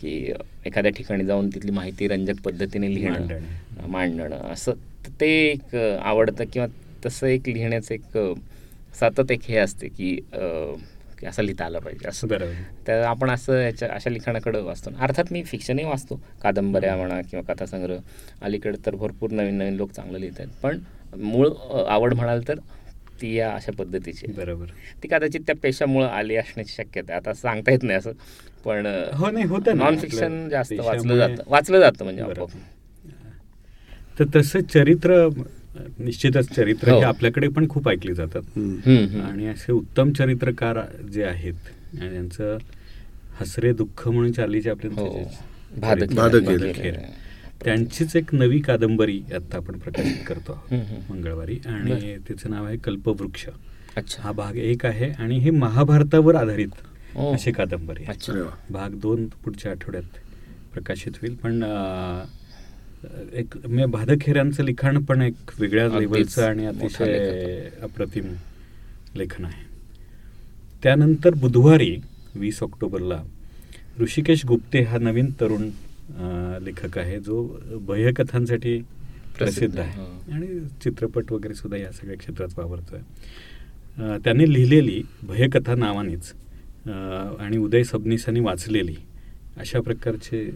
[0.00, 0.32] की
[0.66, 3.40] एखाद्या ठिकाणी जाऊन तिथली माहिती रंजक पद्धतीने लिहिणं
[3.86, 4.52] मांडणे.
[4.52, 6.68] असं त- एक आवडतं किंवा
[7.06, 8.18] तसं एक लिहिण्याचं एक
[9.00, 10.20] सतत एक हे असते की
[11.26, 12.28] असं लिहिता आलं पाहिजे असं.
[12.28, 12.52] बरोबर.
[12.86, 14.90] तर आपण असं याच्या अशा लिखाणाकडे वाचतो.
[15.00, 16.20] अर्थात मी फिक्शनही वाचतो.
[16.42, 17.96] कादंबऱ्या म्हणा किंवा कथासंग्रह.
[18.42, 20.78] अलीकडे तर भरपूर नवीन नवीन लोक चांगलं लिहित आहेत पण
[21.14, 21.48] मूळ
[21.88, 22.58] आवड म्हणाल तर
[23.20, 24.26] ती या अशा पद्धतीची.
[24.26, 24.66] बरोबर.
[25.02, 27.20] ती कदाचित त्या पेशामुळं आली असण्याची शक्यता आहे.
[27.20, 28.12] आता सांगता येत नाही असं
[28.64, 31.42] पण हो नाही होतं नॉन आपलं फिक्शन जास्त वाचलं जातं.
[31.46, 32.22] वाचलं जातं म्हणजे
[34.18, 35.28] तर तसं चरित्र
[35.98, 36.98] निश्चितच चरित्र हो.
[36.98, 37.04] हे.
[37.04, 38.58] आपल्याकडे पण खूप ऐकली जातात.
[39.26, 40.80] आणि असे उत्तम चरित्रकार
[41.12, 42.58] जे आहेत आणि यांचं
[43.40, 45.24] हसरे दुःख म्हणून चार्ली चॅप्लिन हो.
[45.76, 46.12] भादक.
[47.64, 51.10] त्यांचीच एक नवी कादंबरी आता आपण प्रकाशित करतो आहोत.
[51.10, 51.58] मंगळवारी.
[51.66, 53.46] आणि तिचं नाव आहे कल्पवृक्ष.
[53.96, 54.22] अच्छा.
[54.22, 56.82] हा भाग एक आहे आणि हे महाभारतावर आधारित.
[57.16, 58.04] अशी कादंबरी.
[58.70, 60.18] भाग दोन पुढच्या आठवड्यात
[60.72, 61.34] प्रकाशित होईल.
[61.34, 61.62] पण
[63.32, 63.56] एक
[63.90, 68.32] भादखेऱ्यांचं लिखाण पण एक वेगळ्या लेवलचं आणि अतिशय अप्रतिम
[69.16, 69.64] लेखन आहे.
[70.82, 71.96] त्यानंतर बुधवारी
[72.34, 73.22] वीस ऑक्टोबरला
[74.00, 75.68] ऋषिकेश गुप्ते हा नवीन तरुण
[76.62, 80.00] लेखक आहे जो भयकथांसाठी प्रसिद्ध प्रसिद्ध आहे.
[80.00, 80.32] आहे.
[80.32, 82.98] आणि चित्रपट वगैरे सुद्धा या सगळ्या क्षेत्रात वावरतोय.
[82.98, 86.32] अं, त्यांनी लिहिलेली भयकथा नावानेच
[87.40, 88.96] आणि उदय सबनीसांनी वाचलेली
[89.56, 90.50] अशा प्रकारची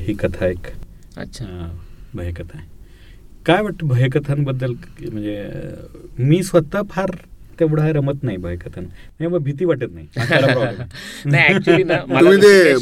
[0.00, 0.66] ही कथा एक
[1.16, 1.78] अच्छा.
[2.14, 2.68] भयकथा आहे.
[3.46, 4.72] काय वाटतं भयकथांबद्दल
[5.12, 5.50] म्हणजे
[6.18, 7.10] मी स्वतः फार
[7.60, 10.06] तेवढा रमत नाही भयकथां नाही मग भीती वाटत नाही.
[11.46, 11.98] ऍक्च्युली ना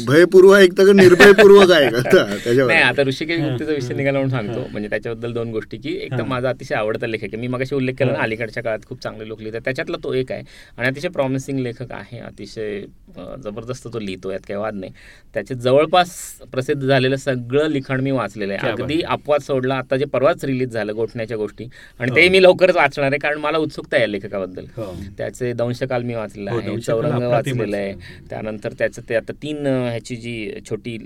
[0.07, 2.01] भयपूर्व ऐकता का निर्भयपूर्वक आहे का?
[2.01, 2.71] त्याच्यावर.
[2.71, 3.93] नाही आता ऋषिकेश गुप्तेचा विषय.
[3.93, 4.67] निघाला म्हणून सांगतो.
[4.71, 6.23] म्हणजे त्याच्याबद्दल दोन गोष्टी की एक तर.
[6.23, 7.37] माझा अतिशय आवडता लेखक आहे.
[7.37, 8.23] मी मगाशी उल्लेख केला ना हा.
[8.23, 9.61] अलीकडच्या काळात खूप चांगले लोक लिहितात.
[9.65, 10.43] त्याच्यातला तो एक आहे.
[10.77, 12.19] आणि अतिशय प्रॉमिसिंग लेखक आहे.
[12.19, 12.79] अतिशय
[13.43, 14.91] जबरदस्त तो लिहितो यात काही वाद नाही.
[15.33, 16.11] त्याचे जवळपास
[16.51, 18.71] प्रसिद्ध झालेलं सगळं लिखाण मी वाचलेलं आहे.
[18.71, 19.01] अगदी.
[19.01, 21.67] अपवाद सोडला आता जे परवाच रिलीज झालं गोठण्याच्या गोष्टी.
[21.99, 22.15] आणि हो.
[22.15, 24.62] ते मी लवकरच वाचणार आहे कारण मला उत्सुकता आहे या लेखकाबद्दल.
[24.77, 24.91] हो.
[25.17, 27.93] त्याचे दंशकाल मी वाचलेलं हो, आहे चौरंग वाचलेलं आहे.
[28.29, 30.97] त्यानंतर त्याचं ते आता तीन ह्याची जी छोटी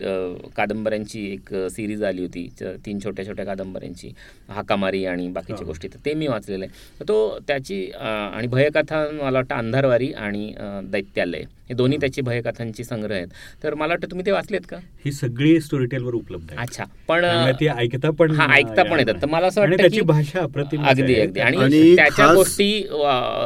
[0.58, 2.48] कादंबऱ्यांची एक सिरीज आली होती
[2.86, 4.12] तीन छोट्या छोट्या कादंबऱ्यांची
[4.50, 5.66] हाकामारी आणि बाकीच्या हो.
[5.66, 7.04] गोष्टी तर ते मी वाचलेलं आहे.
[7.04, 10.52] तो त्याची आणि भयकथा मला वाटतं अंधारवारी आणि
[10.92, 13.28] दैत्यालय हे दोन्ही त्याची भयकथांची संग्रह आहेत.
[13.64, 14.78] तर मला वाटतं तुम्ही ते वाचलेत का?
[15.06, 17.26] ही सगळी स्टोरीटेलवर उपलब्ध आहे अच्छा पण
[17.60, 19.16] ती ऐकता पण हा ऐकता पण येतात.
[19.22, 21.40] तर मला असं आणि वाटतं त्याची भाषा अप्रतिम अगदी अगदी.
[21.40, 22.72] आणि त्याच्या गोष्टी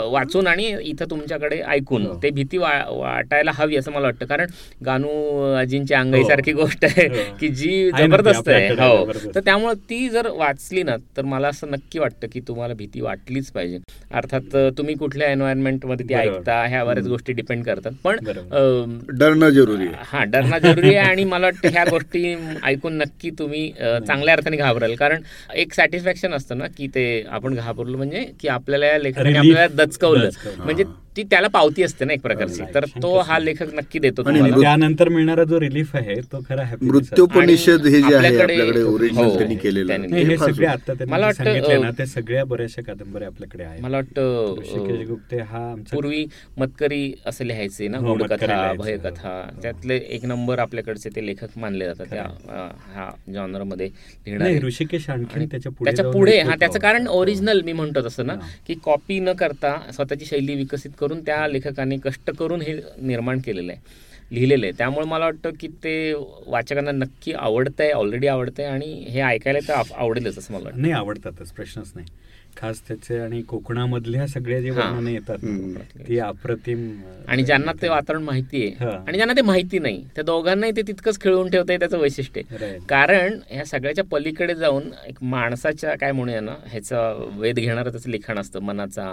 [0.09, 2.05] वाचून आणि इथं तुमच्याकडे ऐकून.
[2.05, 2.19] हो.
[2.23, 4.25] ते भीती वा- वाटायला हवी असं मला वाटतं.
[4.25, 4.47] कारण
[4.85, 5.07] गानू
[5.53, 7.37] अजिंची अंगाई सारखी गोष्ट आहे हो.
[7.39, 8.69] की जी जबरदस्त आहे.
[8.69, 9.11] हो.
[9.35, 13.51] तर त्यामुळे ती जर वाचली ना तर मला असं नक्की वाटतं की तुम्हाला भीती वाटलीच
[13.51, 13.79] पाहिजे.
[14.13, 16.13] अर्थात तुम्ही कुठल्या एन्व्हायरमेंटमध्ये ती.
[16.13, 17.91] ऐकता ह्या बऱ्याच गोष्टी डिपेंड करतात.
[18.03, 18.17] पण
[19.17, 19.93] डरणं जरुरी आहे.
[19.99, 23.71] हा डरणं जरुरी आहे आणि मला वाटतं ह्या गोष्टी ऐकून नक्की तुम्ही
[24.07, 24.95] चांगल्या अर्थाने घाबराल.
[24.95, 25.21] कारण
[25.55, 29.33] एक सॅटिस्फॅक्शन असतं ना की ते आपण घाबरलो म्हणजे की आपल्याला या लेखकाने.
[29.33, 30.63] आपल्याला दचकवलं.
[30.63, 30.83] म्हणजे.
[31.17, 34.23] ती त्याला पावती असते ना एक प्रकारची तर तो हा लेखक नक्की देतो.
[34.61, 36.63] त्यानंतर मिळणारा जो रिलीफ आहे तो खरा.
[36.81, 40.65] मृत्यूपनिषद हे जे आहे आपल्याकडे- ओरिजिनल हो, त्यांनी केलेलं हे सगळे.
[40.67, 44.55] आता मला वाटतं, सांगितले ना अ, ते सगळ्या बऱ्याचशा कादंबऱ्या आपल्याकडे आहेत मला वाटतं
[45.07, 46.25] गुप्ते हा आमचा पूर्वी
[46.57, 49.61] मतकरी असे लिहायचे ना हो, लिहायचे, भयकथा हो.
[49.61, 52.23] त्यातले एक नंबर आपल्याकडचे ते लेखक मानले जातात त्या
[52.93, 55.71] ह्या जॉनरमध्ये लिहिणारे ऋषिकेश आणखी आणि त्याच्या
[56.11, 56.79] पुढे हा त्याचं.
[56.79, 57.19] कारण हो.
[57.19, 58.47] ओरिजिनल मी म्हणतो तसं ना हा.
[58.67, 63.71] की कॉपी न करता स्वतःची शैली विकसित करून त्या लेखकाने कष्ट करून हे निर्माण केलेलं
[63.71, 64.73] आहे लिहिलेलं आहे.
[64.77, 65.93] त्यामुळे मला वाटतं की ते
[66.47, 70.81] वाचकांना नक्की आवडतंय ऑलरेडी आवडतंय आणि हे ऐकायला तर आवडेलच असं मला वाटतं.
[70.81, 72.07] नाही आवडतातच प्रश्नच नाही.
[72.57, 74.69] खास त्याचे आणि कोकणामधल्या सगळ्या जे.
[74.71, 75.37] वर्णने येतात.
[76.07, 76.79] ती अप्रतिम
[77.27, 78.87] आणि ज्यांना ते वातावरण माहिती आहे.
[78.97, 82.77] आणि ज्यांना ते माहिती नाही त्या दोघांनाही ते तितकंच खेळून ठेवतंय त्याचं वैशिष्ट्य आहे.
[82.89, 88.39] कारण ह्या सगळ्याच्या पलीकडे जाऊन एक माणसाच्या काय म्हणूया ना ह्याचा वेध घेणारं त्याचं लिखाण
[88.39, 89.07] असतं मनाचा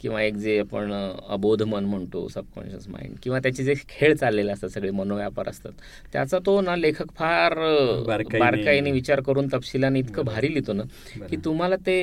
[0.00, 0.92] किंवा एक जे आपण
[1.28, 5.72] अबोध मन म्हणतो सबकॉन्शियस माइंड किंवा त्याचे जे खेळ चाललेले असतात सगळे मनोव्यापार असतात
[6.12, 7.54] त्याचा तो ना लेखक फार
[8.06, 10.82] बारकाईने विचार करून तपशिलाने इतकं भारी लिहितो ना
[11.26, 11.96] की तुम्हाला ते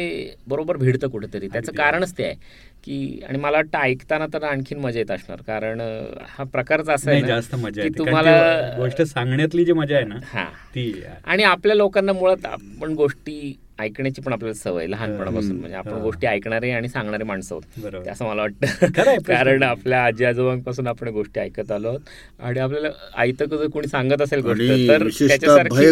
[0.48, 1.72] बरोबर भिडतं कुठेतरी त्याचं.
[1.72, 2.36] कारणच ते आहे
[2.84, 5.82] की आणि मला वाटतं ऐकताना तर आणखीन मजा येत असणार कारण
[6.30, 10.46] हा प्रकारच असा आहे जास्त मजा की तुम्हाला गोष्ट सांगण्यातली जी मजा आहे ना हा
[10.76, 10.92] ती
[11.26, 15.56] आणि आपल्या लोकांना मुळात आपण गोष्टी ऐकण्याची पण आपल्याला सवय लहानपणापासून.
[15.58, 16.02] म्हणजे आपण.
[16.02, 18.10] गोष्टी ऐकणारे आणि सांगणारे माणसं आहोत बरोबर.
[18.10, 19.64] असं मला वाटतं कारण.
[19.64, 22.00] आपल्या आजी आजोबांपासून आपण गोष्टी ऐकत आलो आहोत
[22.40, 25.92] आणि आपल्याला ऐकतं जर कोणी सांगत असेल गोष्ट तर त्याच्यासारखी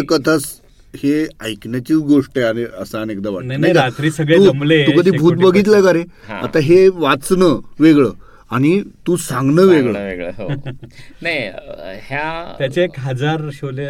[0.96, 3.60] हे ऐकण्याचीच गोष्ट आहे आणि असं अनेकदा वाटतं.
[3.60, 3.72] नाही?
[3.72, 6.02] रात्री सगळे तू- जमले, तू कधी भूत बघितलं का रे.
[6.28, 8.10] आता हे वाचणं वेगळं
[8.50, 10.08] आणि तू सांगणं वेगळं.
[10.08, 10.48] वेगळं हो.
[11.22, 11.38] नाही
[12.08, 13.84] ह्या त्याचे एक हजार शोले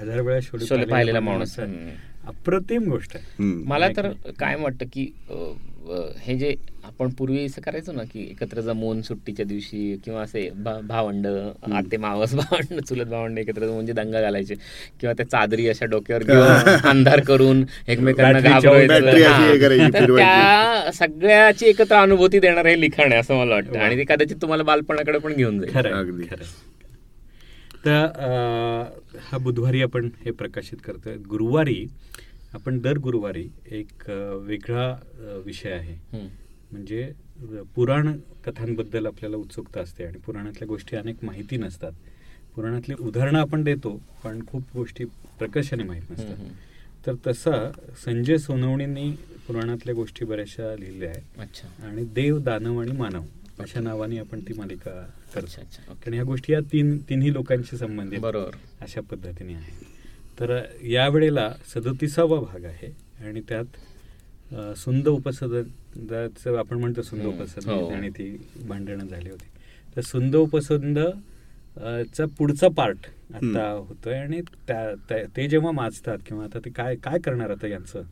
[0.00, 1.56] हजार वेळा शोले शोले पाहिलेला माणूस.
[2.24, 3.44] अप्रतिम गोष्ट आहे.
[3.66, 5.10] मला तर काय वाटतं की
[6.18, 6.54] हे जे
[6.84, 10.48] आपण पूर्वी असं करायचो ना की एकत्र जमून सुट्टीच्या दिवशी किंवा असे
[10.82, 14.54] भावंड आते मावस भावंड चुलत भावंड एकत्र जमून जे दंगा घालायचे
[15.00, 20.16] किंवा त्या चादरी अशा डोक्यावर घेऊन अंधार करून एकमेकांना फिरवायची.
[20.16, 23.78] त्या सगळ्याची एकत्र अनुभूती देणार हे लिखाण आहे असं मला वाटतं.
[23.78, 26.24] आणि ते कदाचित तुम्हाला बालपणाकडे पण घेऊन जाईल खरं आहे, अगदी.
[26.24, 26.68] खरं आहे.
[27.84, 28.88] तर
[29.30, 31.16] हा बुधवारी आपण हे प्रकाशित करतोय.
[31.30, 31.86] गुरुवारी
[32.54, 34.08] आपण दर गुरुवारी एक
[34.46, 34.86] वेगळा
[35.44, 35.96] विषय आहे.
[36.72, 37.10] म्हणजे
[37.74, 38.12] पुराण
[38.46, 41.92] कथांबद्दल आपल्याला उत्सुकता असते आणि पुराणातल्या गोष्टी अनेक माहिती नसतात.
[42.56, 45.04] पुराणातली उदाहरणं आपण देतो पण खूप गोष्टी
[45.38, 46.36] प्रकर्षाने माहीत नसतात.
[47.06, 47.70] तर तसा
[48.04, 49.10] संजय सोनवणींनी
[49.46, 51.40] पुराणातल्या गोष्टी बऱ्याचशा लिहिल्या आहेत.
[51.40, 51.68] अच्छा.
[51.86, 53.22] आणि देव दानव आणि मानव.
[53.60, 54.90] अशा नावाने आपण ती मालिका
[55.34, 55.62] करतो.
[55.88, 59.88] कारण ह्या गोष्टी या तीन तिन्ही लोकांशी संबंधित बरोबर अशा पद्धतीने आहे
[60.40, 62.92] तर यावेळेला सदोतीसावा भाग आहे
[63.24, 63.76] आणि त्यात
[64.76, 67.24] सुंद उपसदाचं आपण म्हणतो सुंद.
[67.24, 67.88] उपसद हो.
[67.88, 68.36] आणि ती
[68.68, 69.48] भांडणं झाली होती
[69.96, 70.98] तर सुंद उपसंद
[72.14, 77.18] चा पुढचा पार्ट आता होतोय आणि त्या- ते जेव्हा माजतात किंवा आता ते काय काय
[77.18, 78.02] करणार आता यांचं.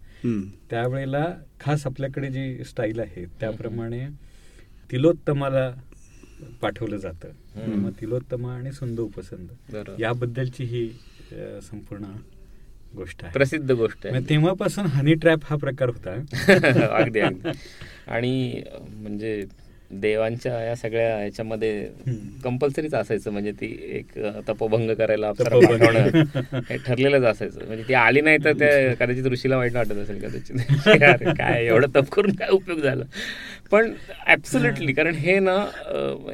[0.71, 1.25] त्यावेळेला
[1.61, 4.07] खास आपल्याकडे जी स्टाईल आहे त्याप्रमाणे
[4.93, 5.71] तिलोत्तमाला
[6.63, 7.29] पाठवलं जातं.
[7.69, 9.77] मग तिलोत्तमा आणि सुंद उपसंद.
[10.01, 10.89] याबद्दलची ही
[11.63, 12.05] संपूर्ण
[12.97, 13.33] गोष्ट आहे.
[13.33, 14.29] प्रसिद्ध गोष्ट आहे.
[14.29, 16.15] तेव्हापासून हनी ट्रॅप हा प्रकार होता.
[16.97, 17.21] अगदी
[18.07, 19.45] आणि म्हणजे
[19.91, 21.89] देवांच्या या सगळ्या ह्याच्यामध्ये.
[22.45, 23.31] कंपल्सरीच असायचं.
[23.31, 25.33] म्हणजे ती एक तपोभंग करायला
[26.71, 27.67] हे ठरलेलंच असायचं.
[27.67, 30.57] म्हणजे ती आली नाही तर त्या कदाचित ऋषीला वाईट वाटत असेल कदाचित.
[31.39, 33.05] काय एवढं तप करून काय उपयोग झाला?
[33.71, 33.93] पण
[34.27, 35.67] ऍब्सोल्युटली कारण हे ना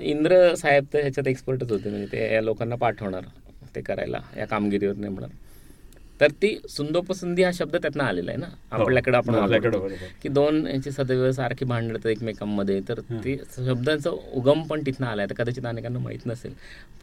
[0.01, 1.90] इंद्र साहेब तर ह्याच्यात एक्सपर्टच होते.
[1.90, 3.23] म्हणजे ते या लोकांना पाठवणार
[3.77, 5.29] ते करायला या कामगिरीवर नेमणार.
[6.20, 8.46] तर ती सुंदोपसंधी हा शब्द त्यातनं आलेला आहे ना.
[8.70, 9.77] आपल्याकडे आपण हो, आपल्याकडे.
[9.79, 10.07] बरोबर.
[10.22, 13.00] की दोन यांची सदैव सारखी भांडतात एकमेकांमध्ये तर.
[13.24, 15.27] ते शब्दांचा उगम पण तिथनं आलाय.
[15.27, 16.53] तर कदाचित अनेकांना माहीत नसेल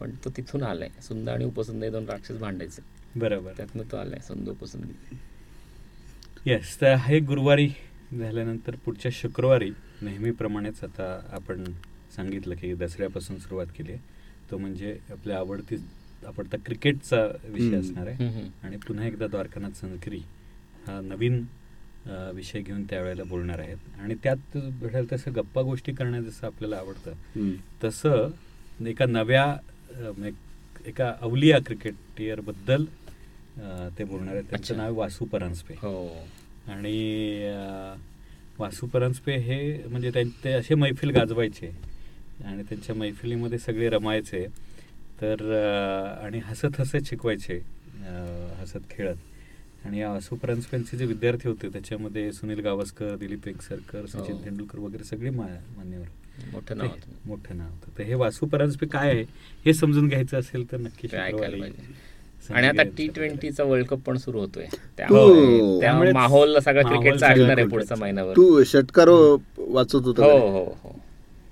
[0.00, 0.88] पण तो तिथून आलाय.
[1.02, 2.82] सुंद आणि उपसंद दोन राक्षस भांडायचे.
[3.16, 3.52] बरोबर.
[3.56, 5.18] त्यातनं तो आलाय सुंद उपसंधी
[6.46, 7.68] येस तर हे गुरुवारी
[8.18, 9.70] झाल्यानंतर पुढच्या शुक्रवारी
[10.02, 11.64] नेहमीप्रमाणेच आता आपण
[12.16, 13.96] सांगितलं की दसऱ्यापासून सुरुवात केली
[14.50, 15.76] तो म्हणजे आपल्या आवडती
[16.26, 17.76] आवडता क्रिकेटचा विषय.
[17.76, 18.30] असणार आहे.
[18.62, 20.20] आणि पुन्हा एकदा द्वारकानाथ संकरी
[20.86, 21.44] हा नवीन
[22.34, 27.52] विषय घेऊन त्यावेळेला बोलणार आहेत आणि त्यात भेटेल तसं गप्पा गोष्टी करणं जसं आपल्याला आवडतं.
[27.84, 29.44] तसं एका नव्या
[30.86, 32.84] एका अवलिया क्रिकेटियरबद्दल
[33.98, 34.74] ते बोलणार आहेत त्यांचं अच्छा.
[34.74, 36.06] नाव वासू परांजपे हो
[36.68, 36.96] आणि
[38.58, 39.58] वासू परांजपे हे
[39.88, 41.70] म्हणजे त्यां- ते असे मैफिल गाजवायचे
[42.44, 44.46] आणि त्यांच्या मैफिलीमध्ये सगळे रमायचे
[45.20, 45.52] तर
[46.24, 47.60] आणि हसत हसत शिकवायचे
[48.60, 54.32] हसत खेळत आणि या वासू परांजपेंचे जे विद्यार्थी होते त्याच्यामध्ये सुनील गावस्कर दिलीप वेंगसरकर सचिन
[54.32, 54.44] हो.
[54.44, 55.46] तेंडुलकर वगैरे सगळे मा
[55.76, 56.06] मान्यवर
[56.52, 56.88] मोठं नाव.
[57.26, 59.22] मोठं नाव होतं तर हे वासू परांजपे काय आहे
[59.66, 61.08] हे समजून घ्यायचं असेल तर नक्की
[62.50, 62.82] आणि आता.
[62.96, 64.66] टी ट्वेंटीचा वर्ल्ड कप पण सुरू होतोय
[64.98, 67.66] त्यामुळे माहोल सगळा क्रिकेटचा असणार आहे.
[67.66, 69.08] पुढचा महिनाभर तू षटकार
[69.58, 70.38] वाचत होता हो?
[70.38, 70.96] हो हो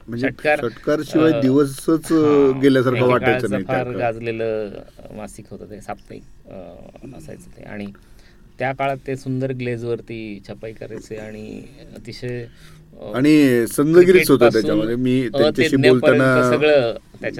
[0.09, 3.91] म्हणजे षटकार, शिवाय दिवसच हा, गेल्यासारखं वाटायचं नाही फार.
[3.93, 4.71] गाजलेलं
[5.17, 7.87] मासिक होतं ते साप्ताहिक असायचं ते आणि
[8.59, 11.63] त्या काळात ते सुंदर ग्लेजवरती छपाई करायचे आणि
[11.97, 12.45] अतिशय
[13.15, 16.97] आणि संजगिरीच होतं त्याच्यामध्ये मी त्यांच्याशी बोलताना सगळं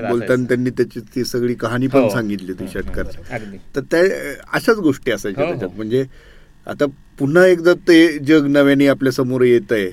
[0.09, 0.45] बोलताना.
[0.49, 2.09] त्यांनी त्याची ती सगळी कहाणी पण हो.
[2.11, 4.03] सांगितली ती हं, षटकार अगदी तर त्या
[4.53, 5.53] अशाच गोष्टी असायच्या हो, हो.
[5.53, 6.05] त्याच्यात म्हणजे
[6.67, 6.87] आता
[7.19, 9.91] पुन्हा एकदा ते जग नव्याने आपल्यासमोर येत आहे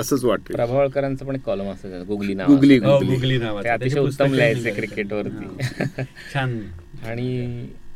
[0.00, 2.78] असंच वाटतं प्रभावळकरांचं पण कॉलम असायचं गुगली नाव गुगली.
[2.78, 3.64] हो, गुगली नावाचं.
[3.64, 4.70] ते अतिशय उत्तम लिहायचे.
[4.70, 6.02] क्रिकेटवरती.
[6.32, 6.60] छान
[7.04, 7.28] आणि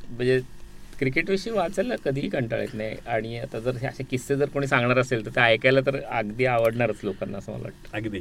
[0.08, 0.40] म्हणजे
[0.98, 5.24] क्रिकेटविषयी वाचायला कधीही कंटाळ येत नाही आणि आता जर असे किस्से जर कोणी सांगणार असेल
[5.26, 8.20] तर ते ऐकायला तर अगदी आवडणारच लोकांना असं मला वाटतं अगदी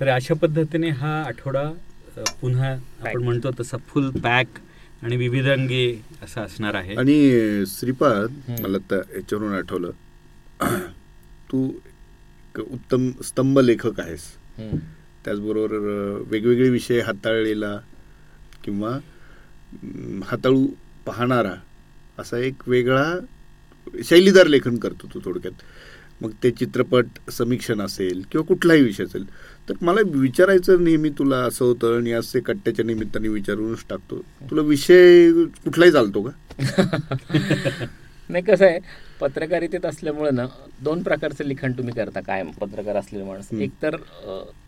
[0.00, 1.62] तर अशा पद्धतीने हा आठवडा
[2.40, 3.22] पुन्हा आपण.
[3.24, 4.58] म्हणतो तसा फुल पॅक
[5.02, 5.86] आणि विविधांगी
[6.22, 8.32] असा असणार आहे आणि श्रीपाद.
[8.60, 9.90] मला याच्यावरून आठवलं
[11.52, 11.66] तू
[12.52, 14.20] एक उत्तम स्तंभ लेखक आहेस.
[15.24, 15.76] त्याचबरोबर
[16.30, 17.78] वेगवेगळे विषय हाताळलेला
[18.64, 18.98] किंवा
[20.24, 20.66] हाताळू
[21.06, 21.54] पाहणारा
[22.18, 23.04] असा एक वेगळा
[24.04, 25.62] शैलीदार लेखन करतो तू थोडक्यात.
[26.20, 29.24] मग ते चित्रपट समीक्षण असेल किंवा कुठलाही विषय असेल
[29.68, 34.20] तर मला विचारायचं नेहमी तुला असं होतं आणि ते कट्ट्याच्या निमित्ताने विचारूनच टाकतो.
[34.50, 35.32] तुला विषय
[35.64, 36.56] कुठलाही चालतो का?
[38.32, 38.78] नाही कसं आहे
[39.20, 40.46] पत्रकारितेत असल्यामुळं ना
[40.82, 43.52] दोन प्रकारचं लिखाण तुम्ही करता कायम पत्रकार असलेले माणूस.
[43.52, 43.96] एक तर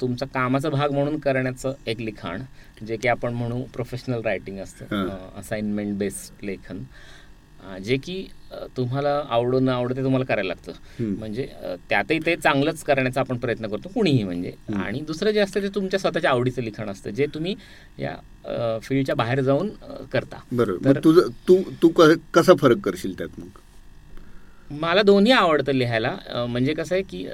[0.01, 2.43] तुमचा कामाचा भाग म्हणून करण्याचं एक लिखाण
[2.87, 5.09] जे की आपण म्हणू प्रोफेशनल रायटिंग असतं.
[5.39, 6.83] असाइनमेंट बेस्ड लेखन
[7.85, 8.27] जे की
[8.77, 10.73] तुम्हाला आवडून न आवडते तुम्हाला करायला लागतं.
[11.19, 11.49] म्हणजे
[11.89, 14.53] त्यातही ते चांगलंच करण्याचा आपण प्रयत्न करतो कुणीही म्हणजे.
[14.75, 17.55] आणि दुसरं जे असतं ते तुमच्या स्वतःच्या आवडीचं लिखाण असतं जे तुम्ही
[17.99, 19.69] या फील्डच्या बाहेर जाऊन
[20.13, 20.37] करता.
[20.53, 21.89] बरं तर- मग तुझं तू तू
[22.35, 23.47] कसा फरक करशील त्यात मग?
[24.71, 26.11] मला दोन्ही आवडतं लिहायला.
[26.49, 27.25] म्हणजे कसं आहे की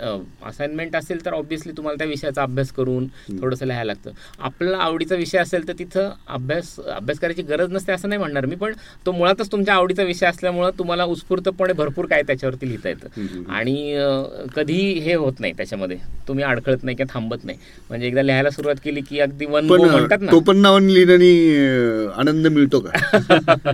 [0.46, 3.06] असाइनमेंट असेल तर ऑब्व्हियसली तुम्हाला त्या विषयाचा अभ्यास करून
[3.40, 4.10] थोडंसं लिहायला लागतं.
[4.40, 8.56] आपला आवडीचा विषय असेल तर तिथं अभ्यास अभ्यास करायची गरज नसते असं नाही म्हणणार मी
[8.56, 8.72] पण
[9.06, 13.44] तो मुळातच तुमच्या आवडीचा विषय असल्यामुळं तुम्हाला उत्स्फूर्तपणे भरपूर काय त्याच्यावरती लिहिता येतं.
[13.50, 15.96] आणि अं, कधीही हे होत नाही त्याच्यामध्ये.
[16.28, 17.58] तुम्ही अडखळत नाही किंवा थांबत नाही.
[17.88, 20.30] म्हणजे एकदा लिहायला सुरुवात केली की अगदी वन म्हणतात ना.
[20.30, 22.90] टोपण नावाने लिहिण्याने आनंद मिळतो का?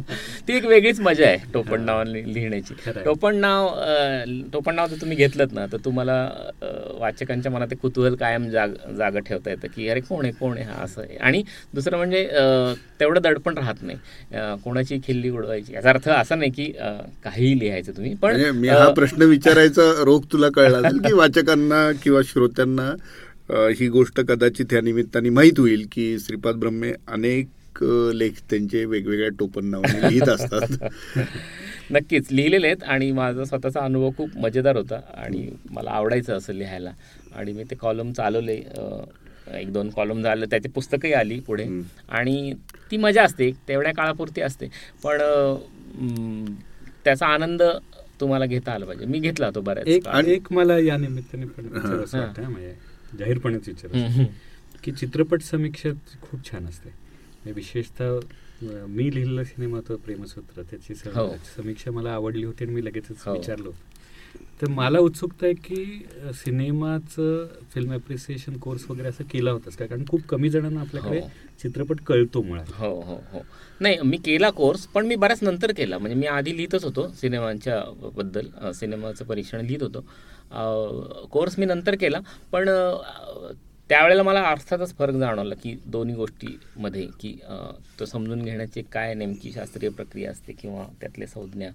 [0.49, 2.75] ती एक वेगळीच मजा आहे टोपण नाव लिहिण्याची.
[3.05, 3.69] टोपण नाव
[4.53, 6.17] टोपण नाव जर तुम्ही घेतलं ना तर तुम्हाला
[7.01, 10.67] वाचकांच्या मनात एक कुतूहल कायम जाग जागा ठेवता येतं की अरे कोण आहे कोण आहे
[10.67, 11.17] हा असं आहे.
[11.19, 11.43] आणि
[11.75, 12.23] दुसरं म्हणजे
[13.01, 13.99] तेवढं दडपण राहत नाही.
[14.65, 15.73] कोणाची खिल्ली उडवायची.
[15.75, 16.71] याचा अर्थ असा नाही की
[17.25, 21.91] काहीही लिहायचं तुम्ही पण म्हणजे मी हा प्रश्न विचारायचा रोग तुला कळला असेल की वाचकांना
[22.03, 22.93] किंवा श्रोत्यांना
[23.79, 27.49] ही गोष्ट कदाचित या निमित्ताने माहीत होईल की श्रीपाद ब्रह्मे अनेक
[27.83, 30.61] अं, लेख त्यांचे वेगवेगळ्या टोपण नावाने लिहित असतात.
[31.91, 36.91] नक्कीच लिहिलेले आहेत आणि माझा स्वतःचा अनुभव खूप मजेदार होता आणि मला आवडायचं असं लिहायला.
[37.35, 38.63] आणि मी ते कॉलम चालवले
[39.55, 41.65] एक दोन कॉलम झालं त्याची पुस्तकही आली पुढे.
[42.09, 42.53] आणि
[42.91, 44.67] ती मजा असते तेवढ्या काळापुरती असते.
[45.05, 45.19] पण
[47.05, 47.63] त्याचा आनंद
[48.21, 49.07] तुम्हाला घेता आला पाहिजे.
[49.07, 50.25] मी घेतला तो बऱ्याच एक काळ.
[50.25, 52.75] एक मला या निमित्ताने पण म्हणजे
[53.19, 54.25] जाहीरपणेच विचार
[54.85, 55.89] की चित्रपट समीक्षा
[56.23, 57.06] खूप छान असते.
[57.53, 58.19] विशेषतः
[58.89, 60.63] मी लिहिलेलं सिनेमाचं प्रेमसूत्र.
[60.63, 61.29] त्याची हो.
[61.57, 63.33] समीक्षा मला आवडली होती आणि मी लगेचच हो.
[63.33, 63.73] विचारलो
[64.61, 69.87] तर मला उत्सुकता आहे की सिनेमाचं फिल्म अप्रिसिएशन कोर्स वगैरे असं केला होतास का?
[69.87, 71.29] कारण खूप कमी जणांना आपल्याकडे हो.
[71.63, 72.73] चित्रपट कळतो मुळात.
[72.79, 73.41] हो हो हो.
[73.81, 75.99] नाही मी केला कोर्स पण मी बऱ्याच नंतर केला.
[75.99, 77.83] म्हणजे मी आधी लिहितच होतो सिनेमांच्या
[78.17, 80.05] बद्दल सिनेमाचं परीक्षण लिहित होतो.
[81.33, 82.21] कोर्स मी नंतर केला
[82.53, 82.69] पण
[83.91, 87.39] त्यावेळेला मला अर्थातच फरक जाणवला की दोन्ही गोष्टीमध्ये की
[88.01, 91.71] तो समजून घेण्याची काय नेमकी शास्त्रीय प्रक्रिया असते किंवा त्यातले संज्ञा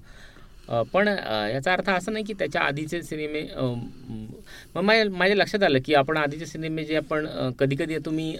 [0.94, 3.42] पण याचा अर्थ असा नाही की त्याच्या आधीचे सिनेमे
[4.76, 7.26] मग माझ्या माझ्या लक्षात आलं की आपण आधीचे सिनेमे जे आपण
[7.60, 8.36] कधी कधी तुम्ही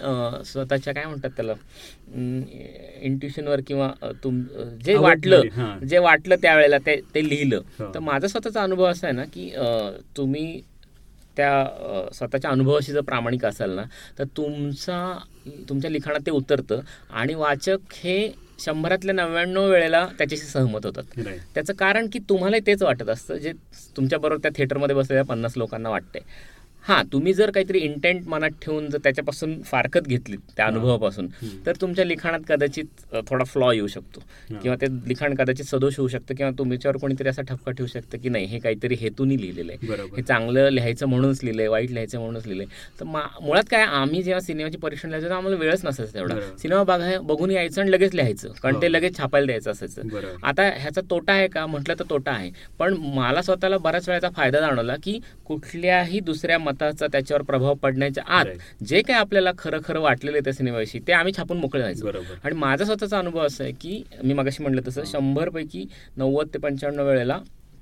[0.46, 1.54] स्वतःच्या काय म्हणतात त्याला
[3.02, 3.92] इंट्युशनवर किंवा
[4.24, 4.42] तुम
[4.86, 5.42] जे वाटलं.
[5.88, 7.94] जे वाटलं त्यावेळेला ते ते लिहिलं हो.
[7.94, 9.50] तर माझा स्वतःचा अनुभव असा आहे ना की
[10.18, 10.62] तुम्ही
[11.38, 13.84] त्या स्वतःच्या अनुभवाशी जर प्रामाणिक असाल ना
[14.20, 15.18] तर तुमचा
[15.70, 16.80] तुमच्या लिखाणात ते उतरतं
[17.12, 21.04] आणि वाचक हे शंभरातल्या नव्याण्णव वेळेला त्याच्याशी सहमत होतात.
[21.56, 23.52] त्याचं कारण की तुम्हाला तेच वाटत असतं जे
[23.98, 26.22] तुमच्याबरोबर त्या थिएटरमध्ये बसलेल्या पन्नास लोकांना वाटतंय
[26.84, 31.28] हा तुम्ही जर काहीतरी इंटेंट मनात ठेवून जर त्याच्यापासून फारकत घेतली त्या अनुभवापासून
[31.66, 34.20] तर तुमच्या लिखाणात कदाचित थोडा फ्लॉ येऊ शकतो.
[34.62, 38.30] किंवा ते लिखाण कदाचित सदोष होऊ शकतं किंवा तुमच्यावर कोणीतरी असा ठपका ठेवू शकतं की
[38.30, 39.88] नाही हे काहीतरी हेतूनी लिहिलेलं आहे.
[40.16, 42.66] हे चांगलं लिहायचं म्हणूनच लिहिलंय वाईट लिहायचं म्हणूनच लिहिलंय.
[43.00, 46.36] तर मुळात काय आम्ही जेव्हा सिनेमाची परीक्षण लिहायचं आम्हाला वेळच नसायचं तेवढा.
[46.58, 48.52] सिनेमा बघाय बघून यायचं आणि लगेच लिहायचं.
[48.64, 50.02] कारण ते लगेच छापायला द्यायचं असायचं.
[50.44, 51.66] आता ह्याचा तोटा आहे का?
[51.66, 52.52] म्हटलं तर तोटा आहे.
[52.80, 58.46] पण मला स्वतःला बऱ्याच वेळाचा फायदा जाणवला की कुठल्याही दुसऱ्या मताचा त्याच्यावर प्रभाव पडण्याच्या आत
[58.88, 62.12] जे काही आपल्याला खरं खरं वाटलेलं आहे त्या सिनेमाविषयी ते आम्ही छापून मोकळे व्हायचो
[62.44, 65.86] आणि माझा स्वतःचा अनुभव असा आहे की मी मागाशी म्हटलं तसं शंभर पैकी
[66.18, 67.40] नव्वद ते पंच्याण्णव वेळेला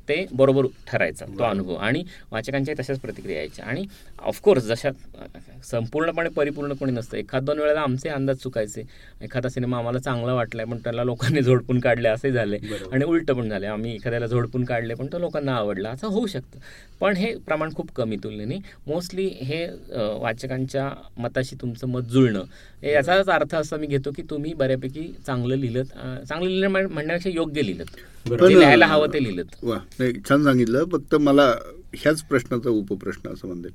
[0.09, 1.75] ते बरोबर ठरायचा तो अनुभव.
[1.75, 3.65] आणि वाचकांच्या तशाच प्रतिक्रिया यायच्या.
[3.65, 3.83] आणि
[4.27, 4.89] ऑफकोर्स जशा
[5.65, 7.17] संपूर्णपणे परिपूर्ण कोणी नसतं.
[7.17, 8.83] एखाद दोन वेळेला आमचे अंदाज चुकायचे.
[9.21, 12.57] एखादा सिनेमा आम्हाला चांगला वाटलाय पण त्याला लोकांनी झोडपून काढले असे झाले.
[12.91, 15.89] आणि उलट पण झाले आम्ही एखाद्याला झोडपून काढले पण तो लोकांना आवडला.
[15.89, 16.59] असं होऊ शकतं.
[16.99, 18.57] पण हे प्रमाण खूप कमी तुलनेने.
[18.87, 19.65] मोस्टली हे
[20.21, 22.43] वाचकांच्या मताशी तुमचं मत जुळणं.
[22.83, 28.47] याचाच अर्थ असा मी घेतो की तुम्ही बऱ्यापैकी चांगलं लिहिलं चांगलं लिहिलं म्हणण्यापेक्षा योग्य लिहिलं
[28.47, 30.85] लिहायला हवं ते लिहिलं वा नाही छान सांगितलं.
[30.91, 31.53] फक्त मला
[31.93, 33.69] ह्याच प्रश्नाचा उपप्रश्न असं म्हणते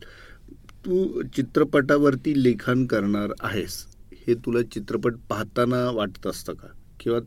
[0.84, 3.84] तू चित्रपटावरती लेखन करणार आहेस
[4.26, 6.68] हे तुला चित्रपट पाहताना वाटत असतं का?
[7.00, 7.18] किंवा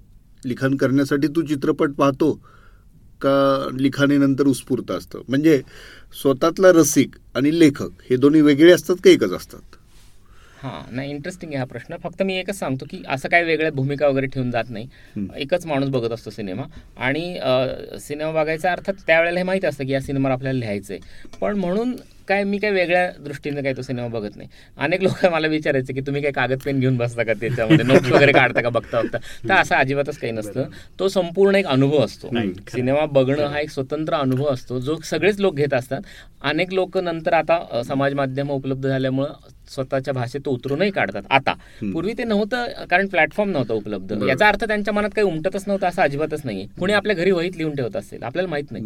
[0.46, 2.32] लिखाण करण्यासाठी तू चित्रपट पाहतो
[3.22, 3.70] का?
[3.80, 5.22] लिखाणीनंतर उत्स्फूर्त असतं?
[5.30, 5.62] म्हणजे
[6.22, 9.76] स्वतःतला रसिक आणि लेखक हे दोन्ही वेगळे असतात का एकच असतात?
[10.62, 11.96] हां नाही इंटरेस्टिंग आहे हा प्रश्न.
[12.04, 14.88] फक्त मी एकच सांगतो की असं काय वेगळ्या भूमिका वगैरे ठेवून जात नाही.
[15.38, 16.63] एकच माणूस बघत असतो सिनेमा.
[16.98, 17.39] आणि
[18.02, 21.96] सिनेमा बघायचा अर्थात त्यावेळेला हे माहिती असतं की या सिनेमावर आपल्याला लिहायचं आहे पण म्हणून
[22.27, 24.49] काय मी काय वेगळ्या दृष्टीने काय तो सिनेमा बघत नाही.
[24.77, 27.85] अनेक लोक मला विचारायचे की तुम्ही काय कागद पेन घेऊन बसता का त्याच्यामध्ये?
[27.87, 29.17] नोट्स वगैरे काढता का बघता बघता?
[29.49, 30.63] तर असं अजिबातच काही नसतं.
[30.99, 32.29] तो संपूर्ण एक अनुभव असतो.
[32.71, 36.01] सिनेमा बघणं हा एक स्वतंत्र अनुभव असतो जो सगळेच लोक घेत असतात.
[36.41, 39.33] अनेक लोक नंतर आता समाज माध्यम उपलब्ध झाल्यामुळं
[39.69, 41.23] स्वतःच्या भाषेत उतरूनही काढतात.
[41.30, 41.53] आता.
[41.93, 44.12] पूर्वी ते नव्हतं कारण प्लॅटफॉर्म नव्हतं उपलब्ध.
[44.23, 47.75] याचा अर्थ त्यांच्या मनात काही उमटतच नव्हतं असं अजिबातच नाही कुणी आपल्या घरी वहीत लिहून
[47.75, 48.84] ठेवत असेल आपल्याला माहीत नाही.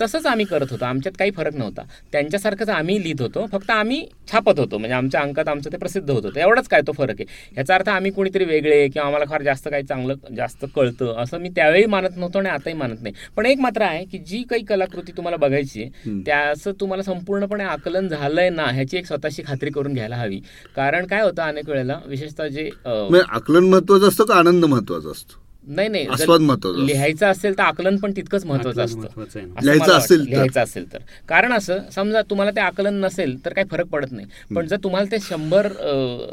[0.00, 0.84] तसंच आम्ही करत होतो.
[0.84, 1.82] आमच्यात काही फरक नव्हता.
[2.12, 3.46] त्यांच्यासारखंच आम्ही लिहित होतो.
[3.52, 4.78] फक्त आम्ही छापत होतो.
[4.78, 6.40] म्हणजे आमच्या अंकात आमचं ते प्रसिद्ध होत होतं.
[6.40, 7.24] एवढंच काय तो फरक आहे.
[7.56, 11.48] याचा अर्थ आम्ही कोणीतरी वेगळे किंवा आम्हाला फार जास्त काही चांगलं जास्त कळतं असं मी
[11.48, 13.14] त्यावेळी मानत नव्हतो आणि आताही मानत नाही.
[13.36, 18.08] पण एक मात्र आहे की जी काही कलाकृती तुम्हाला बघायची आहे त्याचं तुम्हाला संपूर्णपणे आकलन
[18.08, 20.40] झालंय ना ह्याची एक स्वतःची खात्री करून घ्यायला हवी
[20.76, 25.38] कारण काय होतं अनेक वेळेला विशेषतः जे आकलन महत्वाचं असतं का आनंद महत्त्वाचा असतो?
[25.66, 26.06] नाही नाही
[26.86, 29.22] लिहायचं असेल तर आकलन पण तितकंच महत्वाचं असतं.
[29.62, 30.98] लिहायचं असेल लिहायचं असेल तर.
[31.28, 34.26] कारण असं समजा तुम्हाला ते आकलन नसेल तर काही फरक पडत नाही.
[34.54, 35.68] पण जर तुम्हाला ते शंभर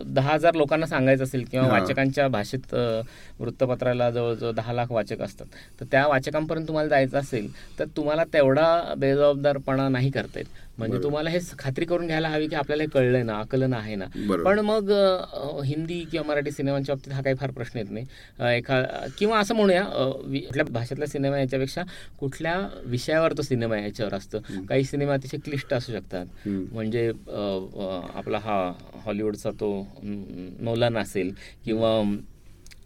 [0.07, 2.73] दहा हजार लोकांना सांगायचं असेल किंवा वाचकांच्या भाषेत
[3.39, 5.45] वृत्तपत्राला जवळजवळ दहा लाख वाचक असतात
[5.79, 7.47] तर त्या वाचकांपर्यंत तुम्हाला जायचं असेल
[7.79, 10.45] तर तुम्हाला तेवढा बेजबाबदारपणा नाही करता येत.
[10.79, 14.05] म्हणजे तुम्हाला हे खात्री करून घ्यायला हवी की आपल्याला हे कळलंय ना आकलन आहे ना.
[14.43, 14.91] पण मग
[15.65, 18.05] हिंदी किंवा मराठी सिनेमांच्या बाबतीत हा काही फार प्रश्न येत नाही.
[18.57, 18.81] एखा
[19.17, 21.83] किंवा असं म्हणूया कुठल्या भाषेतला सिनेमा याच्यापेक्षा
[22.19, 24.65] कुठल्या विषयावर तो सिनेमा याच्यावर असतं.
[24.69, 26.25] काही सिनेमा अतिशय क्लिष्ट असू शकतात.
[26.47, 27.07] म्हणजे
[28.15, 28.57] आपला हा
[29.05, 29.71] हॉलिवूडचा तो
[30.03, 31.33] नोलन असेल
[31.65, 32.01] किंवा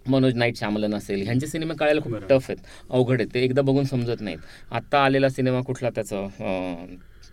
[0.09, 3.83] मनोज नाईट श्यामलन असेल ह्यांचे सिनेमे कळायला खूप टफ आहेत अवघड आहेत ते एकदा बघून
[3.85, 4.37] समजत नाहीत.
[4.71, 6.27] आत्ता आलेला सिनेमा कुठला त्याचं?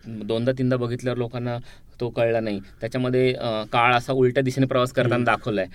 [0.04, 1.58] दोनदा तीनदा बघितल्यावर लोकांना
[2.00, 2.60] तो कळला नाही.
[2.80, 3.32] त्याच्यामध्ये
[3.72, 5.66] काळ असा उलट्या दिशेने प्रवास करताना दाखवलाय.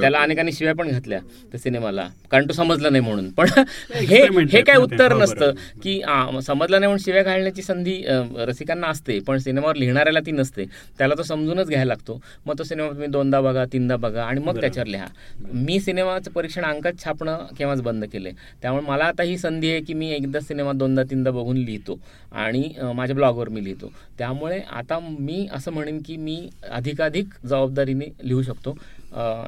[0.00, 1.18] त्याला अनेकांनी शिव्या पण घातल्या
[1.52, 2.08] त्या सिनेमाला.
[2.30, 3.30] कारण तो समजला नाही म्हणून.
[3.30, 3.48] पण
[4.08, 6.00] हे हे काय उत्तर नसतं की
[6.46, 8.02] समजलं नाही म्हणून शिव्या घालण्याची संधी
[8.48, 9.18] रसिकांना असते.
[9.26, 10.64] पण सिनेमावर लिहिणाऱ्याला ती नसते.
[10.98, 12.20] त्याला तो समजूनच घ्यायला लागतो.
[12.46, 15.06] मग तो सिनेमा तुम्ही दोनदा बघा तीनदा बघा आणि मग त्याच्यावर लिहा.
[15.52, 18.32] मी सिनेमाचं परीक्षण अंकात छापणं केव्हाच बंद केलंय.
[18.62, 21.98] त्यामुळे मला आता ही संधी आहे की मी एकदा सिनेमा दोनदा तीनदा बघून लिहितो.
[22.34, 22.62] आणि
[22.94, 23.92] माझ्या ब्लॉगवर मी लिहितो.
[24.18, 26.36] त्यामुळे आता मी असं म्हणेन की मी
[26.70, 28.76] अधिकाधिक जबाबदारीने लिहू शकतो.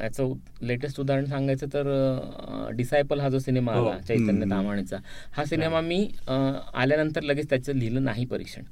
[0.02, 0.32] याचं
[0.62, 3.87] लेटेस्ट उदाहरण सांगायचं तर डिसायपल हा जो सिनेमा हो.
[3.87, 4.96] आला चैतन्य तामाणेचा
[5.32, 8.62] हा सिनेमा मी आल्यानंतर लगेच त्याचं लिहिलं नाही परीक्षण.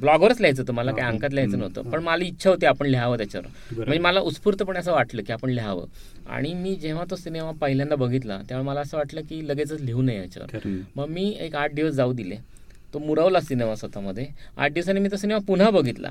[0.00, 1.90] ब्लॉगवरच लिहायचं होतं मला काही अंकात लिहायचं नव्हतं.
[1.90, 3.46] पण मला इच्छा होती आपण लिहावं त्याच्यावर.
[3.76, 5.86] म्हणजे मला उत्स्फूर्तपणे असं वाटलं की आपण लिहावं.
[6.26, 10.18] आणि मी जेव्हा तो सिनेमा पहिल्यांदा बघितला तेव्हा मला असं वाटलं की लगेचच लिहू नये
[10.18, 10.68] याच्यावर.
[10.96, 12.36] मग मी एक आठ दिवस जाऊ दिले.
[12.94, 14.26] तो मुरवला सिनेमा स्वतःमध्ये.
[14.56, 16.10] आठ दिवसांनी मी तो सिनेमा पुन्हा बघितला.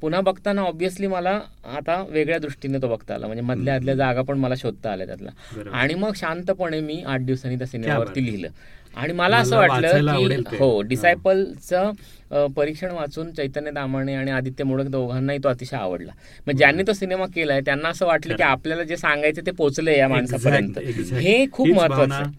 [0.00, 1.38] पुन्हा बघताना ऑब्विसली मला
[1.76, 3.26] आता वेगळ्या दृष्टीने तो बघता आला.
[3.26, 5.30] म्हणजे मधल्या आदल्या जागा पण मला शोधता आल्या त्यातला.
[5.72, 8.48] आणि मग शांतपणे मी आठ दिवसांनी त्या सिनेमावरती लिहिलं.
[8.94, 15.38] आणि मला असं वाटलं की हो डिसायपलचं परीक्षण वाचून चैतन्य दामाणे आणि आदित्य मोडक दोघांनाही
[15.44, 16.12] तो अतिशय आवडला.
[16.46, 20.08] मग ज्यांनी तो सिनेमा केलाय त्यांना असं वाटलं की आपल्याला जे सांगायचं ते पोचलंय या
[20.08, 20.78] माणसापर्यंत.
[21.12, 22.30] हे खूप महत्वाचं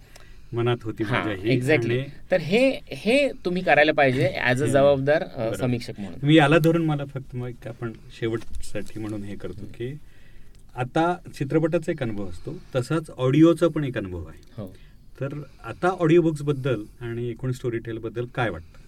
[0.54, 1.04] मनात होती.
[1.52, 2.02] एक्झॅक्टली
[2.32, 5.24] तर हे हे तुम्ही करायला पाहिजे ऍज अ जबाबदार.
[5.60, 6.26] समीक्षक म्हणून.
[6.26, 9.94] मी याला धरून मला फक्त मग आपण शेवटसाठी म्हणून हे करतो की
[10.76, 12.58] आता चित्रपटाचा एक अनुभव असतो.
[12.76, 14.40] तसाच ऑडिओचा पण एक अनुभव आहे.
[14.58, 14.68] हो.
[15.20, 15.34] तर
[15.64, 18.80] आता ऑडिओ बुक्सबद्दल आणि एकूण स्टोरी टेल बद्दल काय वाटतं?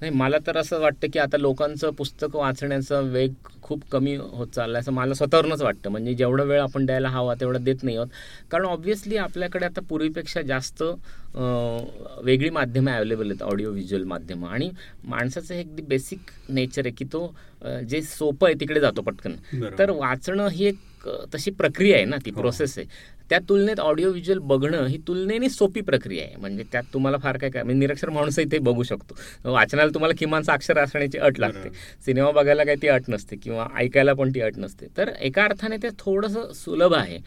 [0.00, 3.32] नाही मला तर असं वाटतं की आता लोकांचं पुस्तक वाचण्याचा वेग
[3.62, 5.90] खूप कमी होत चालला असं मला स्वतःवरूनच वाटतं.
[5.90, 8.08] म्हणजे जेवढा वेळ आपण द्यायला हवा तेवढा देत नाही आहोत.
[8.50, 10.82] कारण ऑब्व्हियसली आपल्याकडे आता पूर्वीपेक्षा जास्त
[12.24, 14.48] वेगळी माध्यमं अवेलेबल आहेत ऑडिओ व्हिज्युअल माध्यमं.
[14.48, 14.70] आणि
[15.04, 17.32] माणसाचं हे अगदी बेसिक नेचर आहे की तो
[17.88, 19.34] जे सोपं आहे तिकडे जातो पटकन.
[19.78, 22.40] तर वाचणं ही एक तशी प्रक्रिया आहे ना ती हो.
[22.40, 23.18] प्रोसेस आहे.
[23.30, 26.36] त्या तुलनेत ऑडिओ व्हिज्युअल बघणं ही तुलनेने सोपी प्रक्रिया आहे.
[26.36, 29.14] म्हणजे त्यात तुम्हाला फार काय काय म्हणजे निरक्षर माणूसही ते बघू शकतो.
[29.44, 31.68] वाचनाला तुम्हाला किमान साक्षर असण्याची अट लागते.
[32.06, 34.86] सिनेमा बघायला काही ती अट नसते किंवा ऐकायला पण ती अट नसते.
[34.96, 37.18] तर एका अर्थाने ते थोडंसं सुलभ आहे.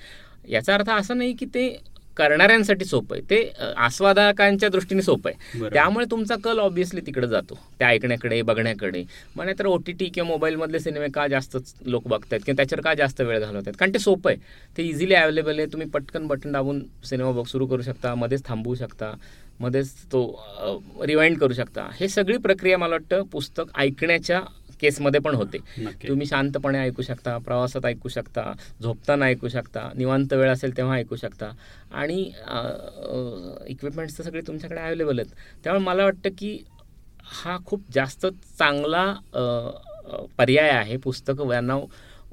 [0.50, 1.68] याचा अर्थ असा नाही की ते
[2.18, 3.24] करणाऱ्यांसाठी सोपं आहे.
[3.30, 5.70] ते आस्वादकांच्या दृष्टीने सोपं आहे.
[5.74, 7.58] त्यामुळे तुमचा कल ऑब्व्हियसली तिकडे जातो.
[7.80, 9.04] त्या ऐकण्याकडे बघण्याकडे.
[9.36, 12.94] मग नाहीतर ओ टी टी किंवा मोबाईलमधले सिनेमे का जास्त लोक बघतात किंवा त्याच्यावर का
[12.94, 14.40] जास्त वेळ घालवतात कारण ते सोपं आहे.
[14.78, 15.68] ते इझिली अवेलेबल आहे.
[15.74, 18.16] तुम्ही पटकन बटन दाबून सिनेमा बघ सुरू करू शकता.
[18.16, 19.14] मध्येच थांबवू शकता.
[19.60, 20.22] मध्येच तो
[21.08, 21.90] रिवाइंड करू शकता.
[22.00, 24.42] हे सगळी प्रक्रिया मला वाटतं पुस्तक ऐकण्याच्या
[24.84, 25.58] केसमध्ये पण होते.
[26.08, 31.16] तुम्ही शांतपणे ऐकू शकता प्रवासात ऐकू शकता झोपताना ऐकू शकता निवांत वेळ असेल तेव्हा ऐकू
[31.16, 31.52] शकता.
[31.92, 32.22] आणि
[33.68, 35.32] इक्विपमेंट्स तर सगळे तुमच्याकडे अवेलेबल आहेत.
[35.64, 36.58] त्यामुळे मला वाटतं की
[37.26, 38.26] हा खूप जास्त
[38.60, 39.14] चांगला
[40.38, 40.98] पर्याय आहे.
[40.98, 41.78] पुस्तकं यांना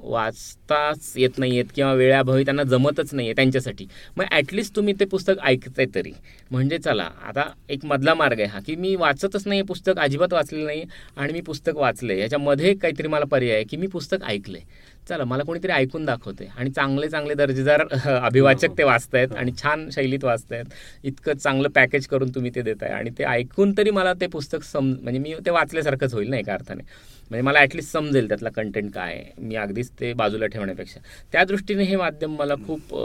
[0.03, 3.85] वाचताच येत नाही आहेत किंवा वेळाभावी त्यांना जमतच नाही आहे त्यांच्यासाठी.
[4.17, 6.11] मग ॲटलिस्ट तुम्ही ते पुस्तक ऐकताय तरी.
[6.51, 10.65] म्हणजे चला आता एक मधला मार्ग आहे हा की मी वाचतच नाही पुस्तक अजिबात वाचलेलं
[10.65, 10.83] नाही
[11.17, 14.89] आणि मी पुस्तक वाचलं आहे याच्यामध्ये काहीतरी मला पर्याय आहे की मी पुस्तक ऐकलं आहे
[15.07, 20.23] चला मला कोणीतरी ऐकून दाखवते आणि चांगले चांगले दर्जेदार अभिवाचक ते वाचतायत आणि छान शैलीत
[20.23, 20.65] वाचतायत.
[21.03, 22.89] इतकं चांगलं पॅकेज करून तुम्ही ते देताय.
[22.89, 26.53] आणि ते ऐकून तरी मला ते पुस्तक सम म्हणजे मी ते वाचल्यासारखंच होईल ना एका
[26.53, 26.83] अर्थाने.
[27.31, 29.31] म्हणजे मला ॲटलिस्ट समजेल त्यातला कंटेंट काय आहे.
[29.37, 30.99] मी अगदीच ते बाजूला ठेवण्यापेक्षा.
[31.31, 32.95] त्या दृष्टीने हे माध्यम मला खूप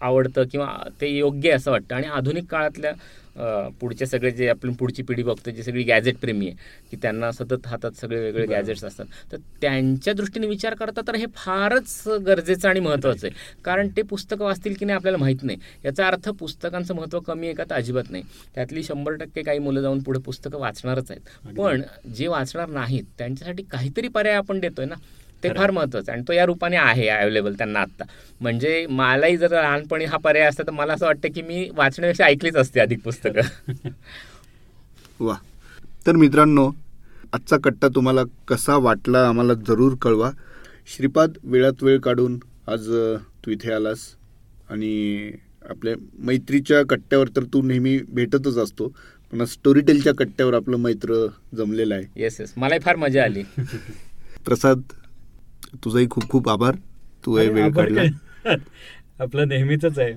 [0.00, 0.68] आवडतं किंवा
[1.00, 1.94] ते योग्य आहे असं वाटतं.
[1.94, 2.92] आणि आधुनिक काळातल्या
[3.80, 6.56] पुढचे सगळे जे आपण पुढची पिढी बघतो जी सगळी गॅजेट प्रेमी आहे
[6.90, 8.46] की त्यांना सतत हातात सगळे वेगळे.
[8.46, 9.06] गॅजेट्स असतात.
[9.32, 13.60] तर त्यांच्या दृष्टीने विचार करता तर हे फारच गरजेचं आणि महत्त्वाचं आहे.
[13.64, 15.58] कारण ते पुस्तकं वाचतील की नाही आपल्याला माहीत नाही.
[15.84, 18.22] याचा अर्थ पुस्तकांचं महत्त्व कमी आहे का तर अजिबात नाही.
[18.54, 21.54] त्यातली शंभर टक्के काही मुलं जाऊन पुढे पुस्तकं वाचणारच आहेत.
[21.56, 21.82] पण
[22.14, 24.94] जे वाचणार नाहीत त्यांच्यासाठी काहीतरी पर्याय आपण देतोय ना.
[25.42, 25.48] ते.
[25.48, 26.18] फार महत्त्वाचं आहे.
[26.18, 28.04] आणि तो या रूपाने आहे अवेलेबल त्यांना आत्ता.
[28.40, 32.56] म्हणजे मलाही जर लहानपणी हा पर्याय असता तर मला असं वाटतं की मी वाचण्यापेक्षा ऐकलीच
[32.56, 33.68] असते अधिक पुस्तकं.
[35.20, 35.34] वा.
[36.06, 36.70] तर मित्रांनो
[37.32, 40.30] आजचा कट्टा तुम्हाला कसा वाटला आम्हाला जरूर कळवा.
[40.96, 42.88] श्रीपाद वेळात वेळ काढून आज
[43.44, 43.98] तू इथे आलास.
[44.70, 45.30] आणि
[45.68, 48.88] आपल्या मैत्रीच्या कट्ट्यावर तर तू नेहमी भेटतच असतो
[49.32, 51.26] पण स्टोरी टेलच्या कट्ट्यावर आपलं मैत्र
[51.56, 52.04] जमलेलं आहे.
[52.16, 53.42] येस येस मलाही फार मजा आली.
[54.44, 54.80] प्रसाद
[55.84, 56.74] तुझाही खूप खूप आभार.
[57.26, 58.02] तू हे वेळ काढला?
[59.20, 60.12] आपलं नेहमीच आहे.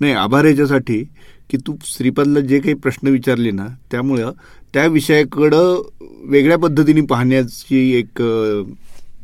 [0.00, 1.04] नाही आभार याच्यासाठी
[1.50, 4.32] की तू श्रीपादला जे काही प्रश्न विचारले ना त्यामुळं
[4.74, 5.82] त्या विषयाकडं
[6.24, 8.22] वेगळ्या पद्धतीने पाहण्याची एक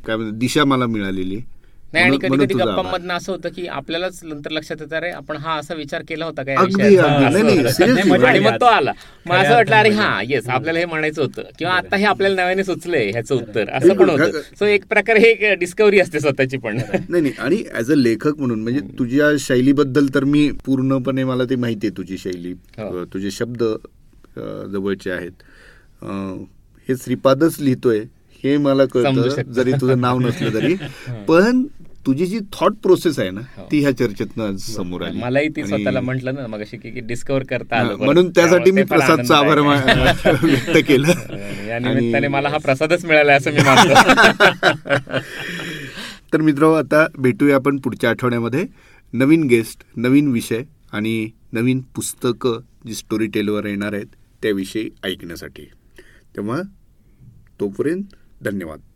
[0.07, 1.41] काय दिशा मला मिळालेली.
[1.93, 2.55] नाही आणि कधी कधी.
[2.55, 6.43] गप्पांमधनं असं होतं की आपल्यालाच नंतर लक्षात येतं अरे आपण हा असा विचार केला होता
[6.43, 6.74] काय आणि
[8.26, 8.64] आली मग तो.
[8.66, 8.93] आला.
[9.26, 10.20] मग असं वाटलं अरे हा.
[10.28, 11.43] येस आपल्याला हे म्हणायचं होतं.
[11.59, 11.72] किंवा.
[11.74, 13.70] आता हे आपल्याला नव्याने सुचलंय ह्याचं उत्तर.
[13.70, 13.95] असं.
[13.95, 14.41] पण होतं.
[14.59, 16.76] सो एक प्रकारे हे एक डिस्कवरी असते स्वतःची पण.
[17.09, 17.32] नाही नाही.
[17.38, 21.97] आणि ॲज अ लेखक म्हणून म्हणजे तुझ्या शैलीबद्दल तर मी पूर्णपणे मला ते माहिती आहे
[21.97, 22.53] तुझी शैली.
[22.78, 23.05] हो.
[23.05, 23.62] तुझे शब्द
[24.72, 25.43] जवळचे आहेत.
[26.88, 28.01] हे श्रीपादच लिहितोय.
[28.45, 29.53] हे मला कळतं.
[29.53, 30.74] जरी तुझं नाव नसलं तरी.
[31.28, 31.62] पण
[32.07, 33.66] तुझी जी थॉट प्रोसेस आहे ना हो.
[33.72, 35.18] ती ह्या चर्चेतनं समोर आली.
[35.18, 37.97] मलाही ती स्वतःला म्हटलं ना मग की डिस्कवर करता आलं.
[37.97, 39.59] म्हणून त्यासाठी मी प्रसादचा आभार
[40.45, 41.09] व्यक्त केलं.
[41.68, 43.95] या निमित्ताने मला हा प्रसादच मिळाला असं मी मानतो.
[46.32, 48.64] तर मित्र आता भेटूया आपण पुढच्या आठवड्यामध्ये.
[49.12, 50.62] नवीन गेस्ट नवीन विषय
[50.93, 54.07] आणि नवीन पुस्तकं जी स्टोरी टेलवर येणार आहेत
[54.43, 55.64] त्याविषयी ऐकण्यासाठी.
[56.36, 56.61] तेव्हा
[57.61, 58.05] तोपर्यंत
[58.43, 58.89] धन्यवाद.